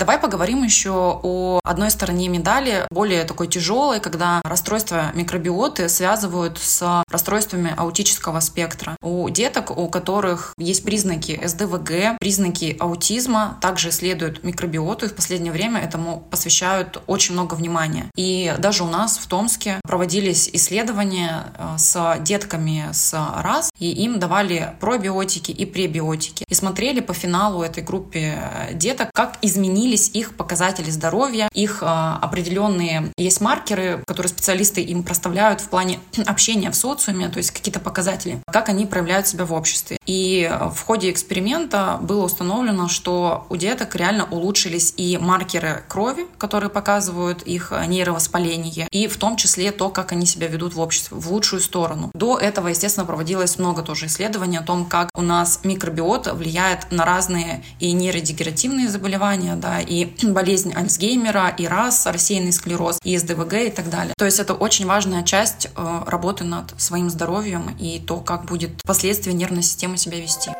Давай 0.00 0.18
поговорим 0.18 0.62
еще 0.62 1.20
о 1.22 1.60
одной 1.62 1.90
стороне 1.90 2.28
медали, 2.28 2.86
более 2.90 3.24
такой 3.24 3.48
тяжелой, 3.48 4.00
когда 4.00 4.40
расстройства 4.44 5.12
микробиоты 5.12 5.90
связывают 5.90 6.56
с 6.56 7.04
расстройствами 7.10 7.74
аутического 7.76 8.40
спектра. 8.40 8.96
У 9.02 9.28
деток, 9.28 9.76
у 9.76 9.88
которых 9.88 10.54
есть 10.56 10.86
признаки 10.86 11.38
СДВГ, 11.44 12.18
признаки 12.18 12.78
аутизма, 12.80 13.58
также 13.60 13.90
исследуют 13.90 14.42
микробиоту, 14.42 15.04
и 15.04 15.08
в 15.10 15.14
последнее 15.14 15.52
время 15.52 15.82
этому 15.82 16.26
посвящают 16.30 17.02
очень 17.06 17.34
много 17.34 17.54
внимания. 17.54 18.06
И 18.16 18.54
даже 18.58 18.84
у 18.84 18.88
нас 18.88 19.18
в 19.18 19.26
Томске 19.26 19.82
проводились 19.82 20.48
исследования 20.50 21.52
э, 21.58 21.74
с 21.76 22.16
детками 22.20 22.88
с 22.92 23.12
РАС, 23.12 23.70
и 23.78 23.90
им 23.90 24.18
давали 24.18 24.76
пробиотики 24.80 25.50
и 25.50 25.66
пребиотики. 25.66 26.46
И 26.48 26.54
смотрели 26.54 27.00
по 27.00 27.12
финалу 27.12 27.62
этой 27.62 27.82
группе 27.82 28.38
э, 28.40 28.72
деток, 28.72 29.10
как 29.12 29.36
изменились 29.42 29.89
их 29.96 30.36
показатели 30.36 30.90
здоровья, 30.90 31.48
их 31.52 31.82
э, 31.82 31.86
определенные 31.86 33.12
есть 33.16 33.40
маркеры, 33.40 34.02
которые 34.06 34.30
специалисты 34.30 34.80
им 34.82 35.02
проставляют 35.02 35.60
в 35.60 35.68
плане 35.68 36.00
общения 36.26 36.70
в 36.70 36.76
социуме, 36.76 37.28
то 37.28 37.38
есть 37.38 37.50
какие-то 37.50 37.80
показатели, 37.80 38.40
как 38.46 38.68
они 38.68 38.86
проявляют 38.86 39.26
себя 39.26 39.44
в 39.44 39.52
обществе. 39.52 39.96
И 40.06 40.50
в 40.74 40.80
ходе 40.82 41.10
эксперимента 41.10 41.98
было 42.00 42.24
установлено, 42.24 42.88
что 42.88 43.46
у 43.48 43.56
деток 43.56 43.94
реально 43.96 44.26
улучшились 44.30 44.94
и 44.96 45.18
маркеры 45.18 45.84
крови, 45.88 46.26
которые 46.38 46.70
показывают 46.70 47.42
их 47.42 47.72
нейровоспаление, 47.86 48.88
и 48.90 49.06
в 49.06 49.16
том 49.16 49.36
числе 49.36 49.70
то, 49.72 49.88
как 49.88 50.12
они 50.12 50.26
себя 50.26 50.48
ведут 50.48 50.74
в 50.74 50.80
обществе, 50.80 51.16
в 51.16 51.30
лучшую 51.32 51.60
сторону. 51.60 52.10
До 52.14 52.38
этого, 52.38 52.68
естественно, 52.68 53.06
проводилось 53.06 53.58
много 53.58 53.82
тоже 53.82 54.06
исследований 54.06 54.58
о 54.58 54.62
том, 54.62 54.86
как 54.86 55.08
у 55.14 55.22
нас 55.22 55.60
микробиота 55.64 56.34
влияет 56.34 56.90
на 56.90 57.04
разные 57.04 57.64
и 57.78 57.92
нейродегенеративные 57.92 58.88
заболевания, 58.88 59.56
да, 59.56 59.79
и 59.80 60.04
болезнь 60.22 60.72
Альцгеймера, 60.74 61.48
и 61.48 61.66
РАС, 61.66 62.06
рассеянный 62.06 62.52
склероз, 62.52 62.98
и 63.02 63.16
СДВГ 63.16 63.54
и 63.54 63.70
так 63.70 63.90
далее. 63.90 64.14
То 64.16 64.24
есть 64.24 64.38
это 64.38 64.54
очень 64.54 64.86
важная 64.86 65.22
часть 65.22 65.66
э, 65.74 66.00
работы 66.06 66.44
над 66.44 66.80
своим 66.80 67.10
здоровьем 67.10 67.76
и 67.78 67.98
то, 67.98 68.20
как 68.20 68.44
будет 68.44 68.80
впоследствии 68.82 69.32
нервная 69.32 69.62
система 69.62 69.96
себя 69.96 70.20
вести. 70.20 70.50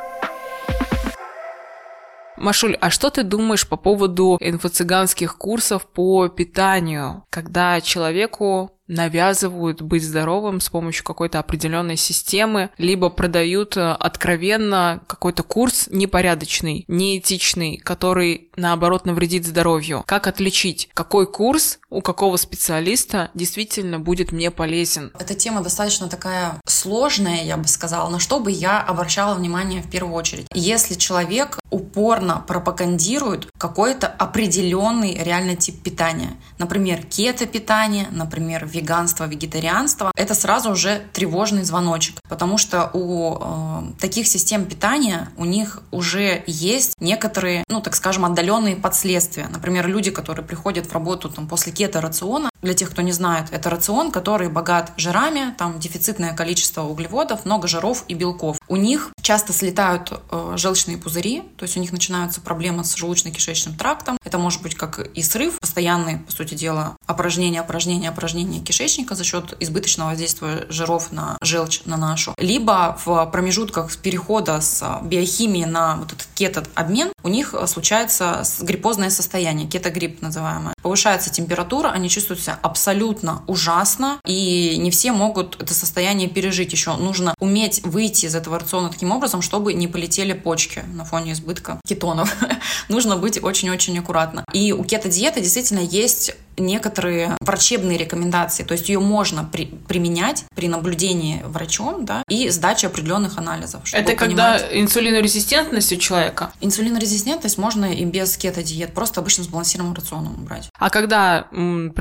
Машуль, 2.41 2.75
а 2.81 2.89
что 2.89 3.11
ты 3.11 3.23
думаешь 3.23 3.69
по 3.69 3.77
поводу 3.77 4.39
инфо-цыганских 4.41 5.37
курсов 5.37 5.87
по 5.87 6.29
питанию, 6.29 7.23
когда 7.29 7.83
человеку 7.83 8.80
навязывают 8.91 9.83
быть 9.83 10.05
здоровым 10.05 10.61
с 10.61 10.69
помощью 10.69 11.05
какой-то 11.05 11.39
определенной 11.39 11.97
системы, 11.97 12.71
либо 12.77 13.09
продают 13.09 13.77
э, 13.77 13.93
откровенно 13.93 15.01
какой-то 15.07 15.43
курс 15.43 15.89
непорядочный, 15.91 16.85
неэтичный, 16.89 17.77
который, 17.79 18.51
наоборот, 18.57 19.07
навредит 19.07 19.47
здоровью. 19.47 20.03
Как 20.07 20.27
отличить, 20.27 20.91
какой 20.93 21.31
курс 21.31 21.79
у 21.89 22.03
какого 22.03 22.37
специалиста 22.37 23.31
действительно 23.35 24.01
будет 24.01 24.33
мне 24.33 24.51
полезен? 24.51 25.13
Эта 25.19 25.35
тема 25.35 25.63
достаточно 25.63 26.09
такая 26.09 26.61
сложная, 26.67 27.45
я 27.45 27.57
бы 27.57 27.69
сказала, 27.69 28.09
на 28.09 28.19
что 28.19 28.41
бы 28.41 28.51
я 28.51 28.81
обращала 28.81 29.35
внимание 29.35 29.83
в 29.83 29.91
первую 29.91 30.15
очередь. 30.15 30.47
Если 30.53 30.95
человек 30.95 31.59
упорно 31.71 32.45
пропагандирует 32.47 33.49
какой-то 33.57 34.09
определенный 34.09 35.15
реально 35.23 35.55
тип 35.55 35.83
питания, 35.83 36.37
например, 36.59 37.05
кето-питание, 37.07 38.09
например, 38.11 38.67
веганство, 38.81 39.25
вегетарианство, 39.25 40.11
это 40.17 40.35
сразу 40.35 40.71
уже 40.71 41.03
тревожный 41.13 41.65
звоночек, 41.65 42.17
потому 42.29 42.59
что 42.59 42.91
у 42.93 43.39
э, 43.41 44.01
таких 44.01 44.27
систем 44.27 44.65
питания 44.65 45.29
у 45.37 45.45
них 45.45 45.83
уже 45.91 46.43
есть 46.47 46.95
некоторые, 47.01 47.65
ну 47.69 47.81
так 47.81 47.95
скажем, 47.95 48.25
отдаленные 48.25 48.77
последствия. 48.77 49.49
Например, 49.49 49.87
люди, 49.87 50.11
которые 50.11 50.45
приходят 50.45 50.87
в 50.87 50.93
работу 50.93 51.29
там, 51.29 51.47
после 51.47 51.73
кето-рациона, 51.73 52.50
для 52.63 52.75
тех, 52.75 52.91
кто 52.91 53.03
не 53.03 53.13
знает, 53.13 53.47
это 53.51 53.71
рацион, 53.71 54.11
который 54.11 54.49
богат 54.49 54.93
жирами, 54.97 55.55
там 55.57 55.79
дефицитное 55.79 56.35
количество 56.35 56.83
углеводов, 56.83 57.45
много 57.45 57.69
жиров 57.69 58.05
и 58.09 58.15
белков. 58.15 58.59
У 58.69 58.77
них 58.77 59.11
часто 59.23 59.53
слетают 59.53 60.13
э, 60.31 60.55
желчные 60.57 60.99
пузыри, 60.99 61.43
то 61.57 61.65
есть 61.65 61.77
у 61.77 61.81
них 61.81 61.93
начинаются 61.93 62.41
проблемы 62.41 62.85
с 62.85 62.97
желудочно-кишечным 62.97 63.77
трактом. 63.77 64.19
Это 64.25 64.39
может 64.39 64.63
быть 64.63 64.75
как 64.75 64.99
и 64.99 65.23
срыв, 65.23 65.59
постоянный, 65.61 66.19
по 66.19 66.33
сути 66.33 66.55
дела, 66.55 66.97
опорожнение, 67.07 67.61
опорожнение, 67.61 68.11
опорожнение 68.11 68.61
кишечника 68.61 69.15
за 69.15 69.25
счет 69.25 69.55
избыточного 69.61 70.11
воздействия 70.11 70.67
жиров 70.69 71.13
на 71.13 71.39
желчь, 71.41 71.83
на 71.85 71.97
нашу. 71.97 72.35
Либо 72.39 72.99
в 73.05 73.27
промежутках 73.27 73.97
перехода 73.99 74.61
с 74.61 75.01
биохимии 75.03 75.65
на 75.65 75.97
вот 75.97 76.13
этот 76.13 76.27
кето-обмен 76.35 77.13
у 77.23 77.29
них 77.29 77.55
случается 77.67 78.43
гриппозное 78.61 79.11
состояние, 79.11 79.69
кетогрипп 79.69 80.23
называемое. 80.23 80.75
Повышается 80.83 81.31
температура, 81.31 81.89
они 81.89 82.09
чувствуют 82.09 82.41
себя 82.41 82.50
абсолютно 82.63 83.43
ужасно, 83.47 84.21
и 84.27 84.77
не 84.79 84.91
все 84.91 85.13
могут 85.13 85.61
это 85.61 85.75
состояние 85.75 86.29
пережить 86.29 86.73
еще. 86.73 86.97
Нужно 86.97 87.35
уметь 87.39 87.83
выйти 87.85 88.27
из 88.27 88.35
этого 88.35 88.59
рациона 88.59 88.91
таким 88.91 89.13
образом, 89.13 89.43
чтобы 89.43 89.73
не 89.73 89.89
полетели 89.89 90.33
почки 90.33 90.85
на 90.93 91.05
фоне 91.05 91.33
избытка 91.33 91.81
кетонов. 91.87 92.35
Нужно 92.89 93.17
быть 93.17 93.43
очень-очень 93.43 93.99
аккуратно. 93.99 94.45
И 94.53 94.73
у 94.73 94.85
кето-диеты 94.85 95.41
действительно 95.41 95.81
есть 95.81 96.35
некоторые 96.61 97.37
врачебные 97.41 97.99
рекомендации, 97.99 98.63
то 98.63 98.73
есть 98.73 98.89
ее 98.89 99.01
можно 99.01 99.45
при, 99.45 99.67
применять 99.67 100.45
при 100.55 100.69
наблюдении 100.69 101.43
врачом, 101.45 102.05
да, 102.05 102.23
и 102.29 102.49
сдаче 102.51 102.87
определенных 102.87 103.39
анализов. 103.39 103.83
Это 103.93 104.15
когда 104.15 104.59
понимать... 104.59 104.69
инсулинорезистентность 104.73 105.93
у 105.93 105.97
человека? 105.97 106.53
Инсулинорезистентность 106.61 107.59
можно 107.59 107.87
и 107.87 108.05
без 108.05 108.37
кето-диет, 108.37 108.93
просто 108.93 109.21
обычно 109.21 109.45
сбалансированным 109.45 109.95
рационом 109.95 110.35
брать. 110.45 110.69
А 110.79 110.91
когда 110.91 111.47
м, 111.53 111.93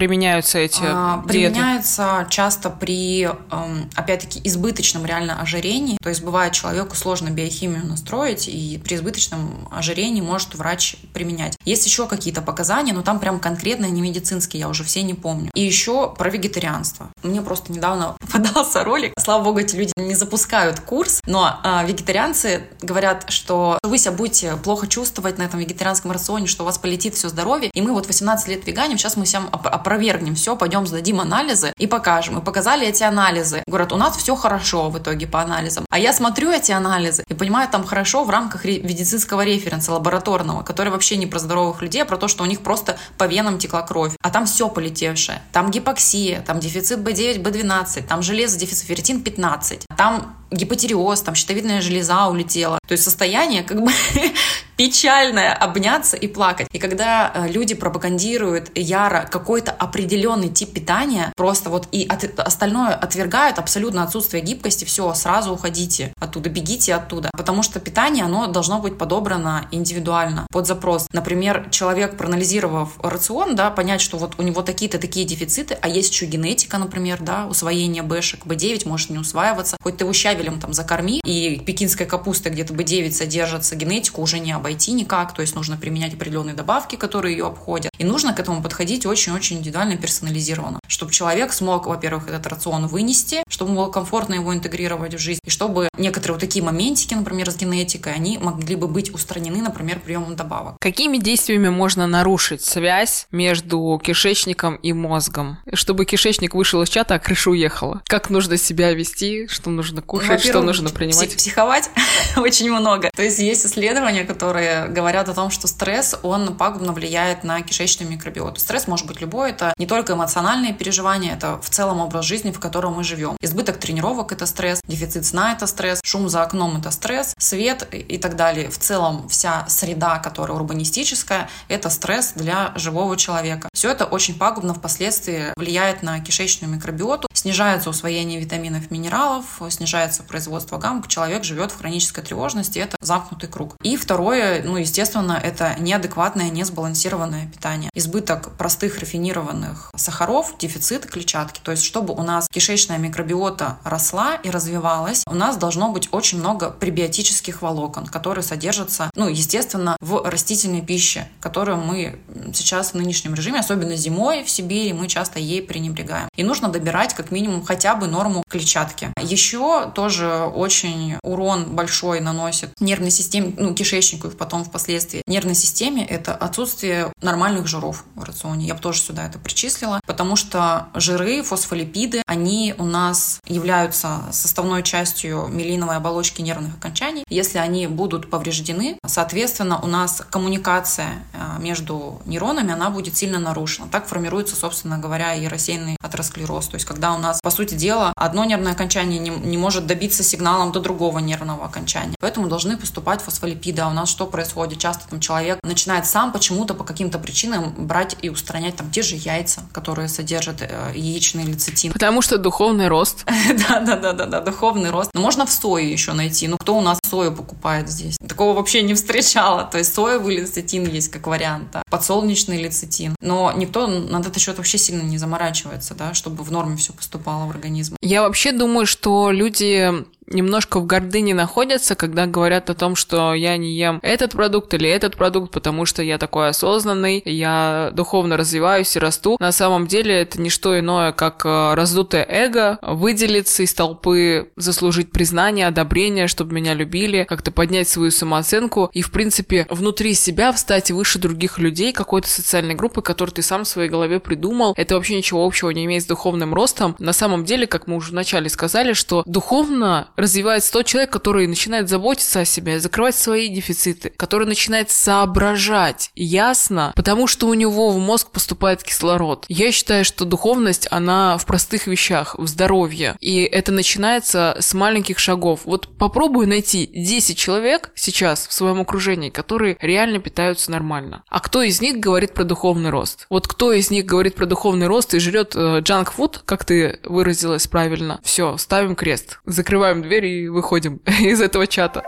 применяются 0.42 0.60
эти 0.60 0.82
а, 0.84 1.24
диеты? 1.28 1.54
Применяются 1.54 2.28
часто 2.30 2.70
при, 2.70 3.24
эм, 3.24 3.90
опять-таки, 3.96 4.42
избыточном 4.44 5.06
реально 5.06 5.42
ожирении, 5.42 5.98
то 6.02 6.10
есть 6.10 6.24
бывает 6.24 6.54
человеку 6.54 6.96
сложно 6.96 7.30
биохимию 7.30 7.86
настроить, 7.86 8.48
и 8.48 8.80
при 8.84 8.96
избыточном 8.96 9.68
ожирении 9.72 10.22
может 10.22 10.56
врач 10.56 10.96
применять. 11.14 11.58
Есть 11.66 11.86
еще 11.86 12.08
какие-то 12.08 12.42
показания, 12.42 12.94
но 12.94 13.02
там 13.02 13.20
прям 13.20 13.40
конкретно 13.40 13.86
не 13.86 14.02
медицинские 14.02 14.62
я 14.62 14.70
уже 14.70 14.84
все 14.84 15.04
не 15.04 15.14
помню. 15.14 15.52
И 15.54 15.62
еще 15.62 16.14
про 16.14 16.30
вегетарианство. 16.30 17.10
Мне 17.24 17.42
просто 17.42 17.72
недавно 17.72 18.16
попадался 18.20 18.84
ролик. 18.84 19.14
Слава 19.20 19.44
богу, 19.44 19.60
эти 19.60 19.76
люди 19.76 19.94
не 19.98 20.16
запускают 20.16 20.80
курс, 20.80 21.22
но 21.26 21.60
э, 21.64 21.86
вегетарианцы 21.86 22.64
говорят, 22.82 23.26
что 23.30 23.78
вы 23.84 23.98
себя 23.98 24.12
будете 24.12 24.56
плохо 24.58 24.88
чувствовать 24.88 25.38
на 25.38 25.44
этом 25.44 25.60
вегетарианском 25.60 26.12
рационе, 26.12 26.48
что 26.48 26.64
у 26.64 26.66
вас 26.66 26.78
полетит 26.78 27.16
все 27.16 27.30
здоровье, 27.30 27.70
и 27.74 27.82
мы 27.82 27.94
вот 27.94 28.08
18 28.08 28.48
лет 28.48 28.66
веганим, 28.66 28.98
сейчас 28.98 29.18
мы 29.18 29.26
всем 29.26 29.50
опровергнем 29.52 30.29
все, 30.36 30.56
пойдем 30.56 30.88
сдадим 30.88 31.20
анализы 31.20 31.74
и 31.78 31.88
покажем. 31.88 32.40
И 32.40 32.44
показали 32.44 32.88
эти 32.88 33.04
анализы. 33.04 33.64
Говорят, 33.68 33.92
у 33.92 33.98
нас 33.98 34.18
все 34.18 34.36
хорошо 34.36 34.90
в 34.90 34.98
итоге 34.98 35.28
по 35.28 35.42
анализам. 35.42 35.86
А 35.90 36.00
я 36.00 36.14
смотрю 36.14 36.52
эти 36.52 36.72
анализы 36.72 37.24
и 37.28 37.34
понимаю, 37.34 37.70
там 37.70 37.84
хорошо 37.86 38.24
в 38.24 38.30
рамках 38.30 38.66
медицинского 38.66 39.44
референса 39.44 39.94
лабораторного, 39.94 40.64
который 40.64 40.90
вообще 40.90 41.18
не 41.18 41.28
про 41.28 41.40
здоровых 41.40 41.82
людей, 41.82 42.02
а 42.02 42.06
про 42.06 42.18
то, 42.18 42.28
что 42.28 42.44
у 42.44 42.48
них 42.48 42.62
просто 42.62 42.98
по 43.18 43.26
венам 43.26 43.58
текла 43.58 43.82
кровь. 43.82 44.14
А 44.22 44.30
там 44.30 44.46
все 44.46 44.70
полетевшее. 44.70 45.42
Там 45.52 45.72
гипоксия, 45.72 46.42
там 46.42 46.60
дефицит 46.60 47.00
B9, 47.00 47.42
B12, 47.42 48.04
там 48.08 48.22
железо, 48.22 48.58
дефицит 48.58 48.88
ферритин 48.88 49.22
15, 49.22 49.86
там 49.98 50.36
гипотереоз, 50.52 51.22
там 51.22 51.36
щитовидная 51.36 51.82
железа 51.82 52.28
улетела. 52.28 52.80
То 52.88 52.94
есть 52.94 53.04
состояние 53.04 53.64
как 53.64 53.82
бы 53.82 53.92
печальное 54.80 55.54
обняться 55.54 56.16
и 56.16 56.26
плакать. 56.30 56.68
И 56.72 56.80
когда 56.80 57.30
э, 57.34 57.50
люди 57.50 57.76
пропагандируют 57.76 58.72
яро 58.76 59.28
какой-то 59.30 59.74
определенный 59.74 60.48
тип 60.48 60.72
питания, 60.72 61.34
просто 61.36 61.70
вот 61.70 61.90
и 61.92 62.06
от, 62.08 62.40
остальное 62.40 62.96
отвергают, 62.96 63.60
абсолютно 63.60 64.04
отсутствие 64.04 64.42
гибкости, 64.42 64.86
все, 64.86 65.14
сразу 65.16 65.52
уходите 65.52 66.14
оттуда, 66.18 66.50
бегите 66.50 66.96
оттуда. 66.96 67.30
Потому 67.34 67.62
что 67.62 67.82
питание, 67.82 68.24
оно 68.24 68.48
должно 68.48 68.80
быть 68.80 68.98
подобрано 68.98 69.68
индивидуально, 69.72 70.48
под 70.50 70.66
запрос. 70.66 71.08
Например, 71.12 71.68
человек, 71.72 72.16
проанализировав 72.16 72.92
рацион, 73.04 73.58
да, 73.58 73.72
понять, 73.72 74.00
что 74.00 74.18
вот 74.18 74.36
у 74.38 74.44
него 74.44 74.62
такие-то 74.62 74.98
такие 74.98 75.26
дефициты, 75.26 75.78
а 75.82 75.90
есть 75.90 76.14
еще 76.14 76.26
генетика, 76.26 76.78
например, 76.78 77.18
да, 77.20 77.48
усвоение 77.48 78.02
бэшек, 78.02 78.46
B9 78.46 78.88
может 78.88 79.10
не 79.10 79.18
усваиваться, 79.18 79.76
хоть 79.84 79.98
ты 79.98 80.06
его 80.06 80.14
щавелем 80.14 80.58
там 80.62 80.72
закорми, 80.72 81.20
и 81.26 81.60
пекинская 81.60 82.08
капуста 82.08 82.50
где-то 82.50 82.74
B9 82.74 83.12
содержится, 83.12 83.76
генетику 83.76 84.22
уже 84.22 84.40
не 84.40 84.54
обойти 84.54 84.69
обойти 84.70 84.92
никак, 84.92 85.34
то 85.34 85.42
есть 85.42 85.56
нужно 85.56 85.78
применять 85.78 86.14
определенные 86.14 86.54
добавки, 86.54 86.96
которые 86.96 87.36
ее 87.36 87.48
обходят. 87.48 87.92
И 87.98 88.04
нужно 88.04 88.34
к 88.34 88.40
этому 88.40 88.62
подходить 88.62 89.04
очень-очень 89.06 89.58
индивидуально 89.58 89.98
персонализированно, 89.98 90.80
чтобы 90.88 91.12
человек 91.12 91.54
смог, 91.54 91.88
во-первых, 91.88 92.28
этот 92.28 92.46
рацион 92.46 92.86
вынести, 92.86 93.44
чтобы 93.50 93.74
было 93.74 93.90
комфортно 93.90 94.36
его 94.36 94.54
интегрировать 94.54 95.16
в 95.16 95.18
жизнь, 95.18 95.40
и 95.44 95.50
чтобы 95.50 95.90
некоторые 95.98 96.36
вот 96.36 96.42
такие 96.42 96.64
моментики, 96.64 97.16
например, 97.16 97.50
с 97.50 97.58
генетикой, 97.58 98.14
они 98.14 98.38
могли 98.38 98.76
бы 98.76 98.88
быть 98.88 99.12
устранены, 99.12 99.62
например, 99.64 100.00
приемом 100.00 100.36
добавок. 100.36 100.76
Какими 100.80 101.18
действиями 101.18 101.70
можно 101.70 102.06
нарушить 102.06 102.64
связь 102.64 103.26
между 103.32 104.00
кишечником 104.04 104.76
и 104.76 104.94
мозгом, 104.94 105.58
чтобы 105.74 106.06
кишечник 106.06 106.54
вышел 106.54 106.84
из 106.84 106.90
чата, 106.90 107.16
а 107.16 107.20
крыша 107.20 107.50
уехала? 107.50 108.04
Как 108.08 108.30
нужно 108.30 108.58
себя 108.58 108.94
вести, 108.94 109.48
что 109.48 109.72
нужно 109.72 110.04
кушать, 110.04 110.42
что 110.42 110.62
нужно 110.62 110.90
принимать? 110.90 111.36
Психовать 111.36 111.90
очень 112.38 112.72
много. 112.72 113.10
То 113.16 113.24
есть 113.24 113.40
есть 113.40 113.66
исследования, 113.66 114.26
которые 114.26 114.59
которые 114.60 114.90
говорят 114.90 115.30
о 115.30 115.34
том, 115.34 115.50
что 115.52 115.68
стресс, 115.68 116.18
он 116.22 116.58
пагубно 116.58 116.92
влияет 116.92 117.46
на 117.46 117.62
кишечную 117.62 118.12
микробиоту. 118.12 118.60
Стресс 118.60 118.88
может 118.88 119.08
быть 119.08 119.22
любой, 119.22 119.52
это 119.52 119.74
не 119.78 119.86
только 119.86 120.14
эмоциональные 120.14 120.74
переживания, 120.74 121.34
это 121.34 121.62
в 121.62 121.70
целом 121.70 122.02
образ 122.02 122.26
жизни, 122.26 122.52
в 122.52 122.60
котором 122.60 122.96
мы 122.96 123.06
живем. 123.06 123.38
Избыток 123.40 123.78
тренировок– 123.78 124.32
это 124.34 124.46
стресс, 124.46 124.82
дефицит 124.86 125.26
сна– 125.26 125.54
это 125.54 125.66
стресс, 125.66 126.02
шум 126.04 126.28
за 126.28 126.44
окном– 126.44 126.76
это 126.80 126.92
стресс, 126.92 127.34
свет 127.38 127.88
и 127.94 128.18
так 128.18 128.36
далее. 128.36 128.70
В 128.70 128.78
целом 128.78 129.30
вся 129.30 129.66
среда, 129.70 130.20
которая 130.20 130.58
урбанистическая, 130.58 131.50
это 131.70 131.90
стресс 131.90 132.34
для 132.36 132.74
живого 132.76 133.16
человека. 133.16 133.70
Все 133.74 133.90
это 133.90 134.04
очень 134.04 134.38
пагубно 134.38 134.74
впоследствии 134.74 135.54
влияет 135.56 136.04
на 136.04 136.20
кишечную 136.20 136.74
микробиоту, 136.76 137.30
снижается 137.32 137.90
усвоение 137.90 138.42
витаминов, 138.42 138.92
минералов, 138.92 139.62
снижается 139.70 140.24
производство 140.24 140.78
гамма, 140.78 141.08
человек 141.08 141.46
живет 141.46 141.72
в 141.72 141.78
хронической 141.78 142.24
тревожности, 142.26 142.80
это 142.80 142.98
замкнутый 143.00 143.48
круг. 143.48 143.76
И 143.84 143.96
второе, 143.96 144.49
ну, 144.64 144.78
естественно, 144.78 145.40
это 145.42 145.76
неадекватное, 145.80 146.50
несбалансированное 146.50 147.48
питание. 147.48 147.90
Избыток 147.94 148.52
простых 148.58 149.00
рафинированных 149.00 149.92
сахаров, 149.96 150.56
дефицит 150.60 151.06
клетчатки. 151.06 151.60
То 151.64 151.72
есть, 151.72 151.84
чтобы 151.84 152.14
у 152.14 152.24
нас 152.24 152.48
кишечная 152.52 152.98
микробиота 152.98 153.80
росла 153.84 154.36
и 154.36 154.50
развивалась, 154.50 155.24
у 155.28 155.36
нас 155.36 155.58
должно 155.58 155.92
быть 155.92 156.10
очень 156.12 156.40
много 156.40 156.70
пребиотических 156.70 157.62
волокон, 157.62 158.06
которые 158.06 158.44
содержатся, 158.44 159.10
ну, 159.16 159.28
естественно, 159.28 159.96
в 160.02 160.24
растительной 160.30 160.82
пище, 160.82 161.28
которую 161.40 161.78
мы 161.78 162.20
сейчас 162.54 162.92
в 162.92 162.94
нынешнем 162.96 163.34
режиме, 163.34 163.60
особенно 163.60 163.96
зимой 163.96 164.44
в 164.44 164.50
Сибири, 164.50 164.94
мы 164.94 165.08
часто 165.08 165.40
ей 165.40 165.62
пренебрегаем. 165.62 166.30
И 166.36 166.44
нужно 166.44 166.70
добирать 166.70 167.14
как 167.14 167.32
минимум 167.32 167.64
хотя 167.64 167.96
бы 167.96 168.08
норму 168.08 168.44
клетчатки. 168.48 169.14
Еще 169.22 169.92
тоже 169.94 170.50
очень 170.54 171.18
урон 171.24 171.76
большой 171.76 172.20
наносит 172.20 172.72
нервной 172.80 173.12
системе, 173.12 173.54
ну, 173.58 173.74
кишечнику 173.74 174.28
и 174.28 174.30
потом 174.40 174.64
впоследствии 174.64 175.22
нервной 175.28 175.54
системе, 175.54 176.06
это 176.06 176.34
отсутствие 176.34 177.14
нормальных 177.22 177.68
жиров 177.68 178.06
в 178.16 178.24
рационе. 178.24 178.66
Я 178.66 178.74
бы 178.74 178.80
тоже 178.80 179.02
сюда 179.02 179.28
это 179.28 179.38
причислила, 179.38 180.00
потому 180.08 180.36
что 180.36 180.88
жиры, 180.96 181.44
фосфолипиды, 181.44 182.24
они 182.26 182.74
у 182.78 182.86
нас 182.86 183.40
являются 183.46 184.22
составной 184.32 184.82
частью 184.82 185.48
мелиновой 185.48 185.98
оболочки 185.98 186.42
нервных 186.42 186.76
окончаний. 186.76 187.26
Если 187.30 187.58
они 187.58 187.88
будут 187.88 188.30
повреждены, 188.30 188.98
соответственно, 189.06 189.80
у 189.80 189.88
нас 189.88 190.24
коммуникация 190.30 191.24
э, 191.34 191.62
между 191.62 192.22
нейронами, 192.26 192.72
она 192.72 192.90
будет 192.90 193.18
сильно 193.18 193.40
нарушена. 193.40 193.88
Так 193.92 194.08
формируется, 194.08 194.56
собственно 194.56 194.98
говоря, 194.98 195.36
и 195.36 195.48
рассеянный 195.48 195.98
атеросклероз. 196.02 196.68
То 196.68 196.76
есть, 196.76 196.86
когда 196.86 197.14
у 197.14 197.18
нас, 197.18 197.42
по 197.42 197.52
сути 197.52 197.76
дела, 197.76 198.14
одно 198.16 198.46
нервное 198.46 198.72
окончание 198.72 199.20
не, 199.20 199.30
не 199.30 199.58
может 199.58 199.86
добиться 199.86 200.24
сигналом 200.24 200.72
до 200.72 200.80
другого 200.80 201.20
нервного 201.20 201.66
окончания. 201.66 202.16
Поэтому 202.20 202.48
должны 202.48 202.78
поступать 202.78 203.22
фосфолипиды. 203.22 203.82
А 203.82 203.90
у 203.90 203.94
нас 203.94 204.10
что 204.20 204.26
происходит? 204.26 204.80
Часто 204.80 205.08
там 205.10 205.22
человек 205.22 205.60
начинает 205.64 206.06
сам 206.06 206.34
почему-то 206.34 206.74
по 206.74 206.84
каким-то 206.84 207.20
причинам 207.20 207.74
брать 207.78 208.18
и 208.22 208.28
устранять 208.28 208.76
там 208.76 208.92
те 208.92 209.02
же 209.02 209.16
яйца, 209.16 209.62
которые 209.72 210.10
содержат 210.10 210.58
э, 210.62 210.92
яичный 210.94 211.46
лецитин. 211.46 211.94
Потому 211.94 212.22
что 212.22 212.38
духовный 212.38 212.90
рост. 212.90 213.26
Да, 213.70 213.80
да, 213.80 213.96
да, 213.96 214.14
да, 214.14 214.26
да, 214.26 214.42
духовный 214.42 214.90
рост. 214.90 215.12
Но 215.14 215.22
можно 215.22 215.46
в 215.46 215.52
сое 215.52 215.90
еще 215.90 216.12
найти. 216.12 216.50
Ну, 216.50 216.58
кто 216.58 216.78
у 216.78 216.82
нас 216.82 217.00
сою 217.10 217.32
покупает 217.32 217.90
здесь? 217.90 218.18
Такого 218.28 218.54
вообще 218.54 218.82
не 218.82 218.94
встречала. 218.94 219.64
То 219.64 219.78
есть 219.78 219.94
соевый 219.94 220.36
лецитин 220.36 220.86
есть 220.86 221.10
как 221.10 221.28
вариант, 221.28 221.72
да. 221.72 221.84
подсолнечный 221.90 222.62
лецитин. 222.62 223.16
Но 223.22 223.54
никто 223.56 223.88
на 223.88 224.20
этот 224.20 224.38
счет 224.38 224.58
вообще 224.58 224.78
сильно 224.78 225.02
не 225.02 225.18
заморачивается, 225.18 225.96
да, 225.96 226.14
чтобы 226.14 226.44
в 226.44 226.52
норме 226.52 226.76
все 226.76 226.92
поступало 226.92 227.46
в 227.46 227.52
организм. 227.52 227.96
Я 228.02 228.24
вообще 228.24 228.52
думаю, 228.52 228.86
что 228.86 229.32
люди 229.32 229.94
немножко 230.30 230.80
в 230.80 230.86
гордыне 230.86 231.34
находятся, 231.34 231.96
когда 231.96 232.26
говорят 232.26 232.70
о 232.70 232.76
том, 232.76 232.96
что 232.96 233.34
я 233.34 233.58
не 233.58 233.74
ем 233.74 234.00
этот 234.02 234.32
продукт 234.32 234.74
или 234.74 234.90
этот 234.90 235.18
продукт, 235.18 235.52
потому 235.52 235.86
что 235.86 236.02
я 236.04 236.18
такой 236.18 236.50
осознанный, 236.50 237.22
я 237.26 237.92
духовно 237.94 238.38
развиваюсь 238.38 238.96
и 238.96 239.00
расту. 239.00 239.38
На 239.40 239.52
самом 239.52 239.88
деле 239.88 240.22
это 240.22 240.42
не 240.42 240.50
что 240.50 240.78
иное, 240.80 241.12
как 241.12 241.46
э, 241.46 241.74
раздутое 241.74 242.26
эго, 242.28 242.80
выделиться 242.82 243.64
из 243.64 243.74
толпы, 243.74 244.50
заслужить 244.56 245.12
признание, 245.12 245.68
одобрение, 245.68 246.28
чтобы 246.28 246.54
меня 246.54 246.74
любили, 246.74 247.26
как-то 247.28 247.52
поднять 247.52 247.88
свою 247.88 248.12
самооценку 248.12 248.90
и, 248.94 249.02
в 249.02 249.12
принципе, 249.12 249.66
внутри 249.70 250.14
себя 250.14 250.52
встать 250.52 250.92
выше 250.92 251.20
других 251.20 251.60
людей, 251.60 251.94
какой-то 251.94 252.28
социальной 252.28 252.76
группы, 252.76 253.02
которую 253.02 253.34
ты 253.34 253.42
сам 253.42 253.64
в 253.64 253.68
своей 253.68 253.90
голове 253.90 254.20
придумал. 254.20 254.74
Это 254.78 254.96
вообще 254.96 255.18
ничего 255.18 255.46
общего 255.46 255.70
не 255.70 255.86
имеет 255.86 256.04
с 256.04 256.08
духовным 256.08 256.54
ростом. 256.54 256.96
На 257.00 257.14
самом 257.14 257.46
деле, 257.46 257.68
как 257.68 257.88
мы 257.88 257.96
уже 257.96 258.12
вначале 258.12 258.50
сказали, 258.50 258.94
что 258.94 259.24
духовно 259.26 260.10
развивается 260.20 260.72
тот 260.72 260.86
человек, 260.86 261.12
который 261.12 261.48
начинает 261.48 261.90
заботиться 261.90 262.42
о 262.42 262.46
себе, 262.46 262.80
закрывать 262.80 263.16
свои 263.16 263.48
дефициты, 263.48 264.12
который 264.16 264.48
начинает 264.48 264.92
соображать 264.92 266.12
ясно, 266.16 266.94
потому 266.96 267.28
что 267.28 267.48
у 267.48 267.54
него 267.54 267.92
в 267.92 267.98
мозг 267.98 268.32
поступает 268.32 268.84
кислород. 268.84 269.46
Я 269.48 269.72
считаю, 269.72 270.06
что 270.06 270.26
духовность, 270.26 270.88
она 270.92 271.38
в 271.38 271.46
простых 271.46 271.88
вещах, 271.88 272.36
в 272.38 272.48
здоровье. 272.48 273.16
И 273.20 273.44
это 273.44 273.72
начинается 273.72 274.56
с 274.60 274.74
маленьких 274.74 275.20
шагов. 275.20 275.62
Вот 275.66 275.88
попробуй 275.98 276.46
найти 276.46 276.88
10 276.88 277.38
человек 277.38 277.92
сейчас 277.96 278.48
в 278.48 278.54
своем 278.54 278.82
окружении, 278.82 279.30
которые 279.30 279.78
реально 279.82 280.20
питаются 280.20 280.72
нормально. 280.72 281.24
А 281.30 281.40
кто 281.40 281.62
из 281.62 281.82
них 281.82 281.98
говорит 281.98 282.34
про 282.34 282.44
духовный 282.44 282.90
рост? 282.90 283.26
Вот 283.30 283.48
кто 283.48 283.72
из 283.72 283.92
них 283.92 284.06
говорит 284.06 284.36
про 284.36 284.46
духовный 284.46 284.88
рост 284.88 285.14
и 285.14 285.20
жрет 285.20 285.54
э, 285.56 285.80
джанк-фуд, 285.80 286.42
как 286.46 286.66
ты 286.66 287.00
выразилась 287.04 287.68
правильно? 287.68 288.20
Все, 288.24 288.58
ставим 288.58 288.96
крест. 288.96 289.40
Закрываем 289.46 290.02
дверь 290.10 290.26
и 290.26 290.50
выходим 290.50 291.00
из 291.22 291.42
этого 291.42 291.68
чата. 291.68 292.04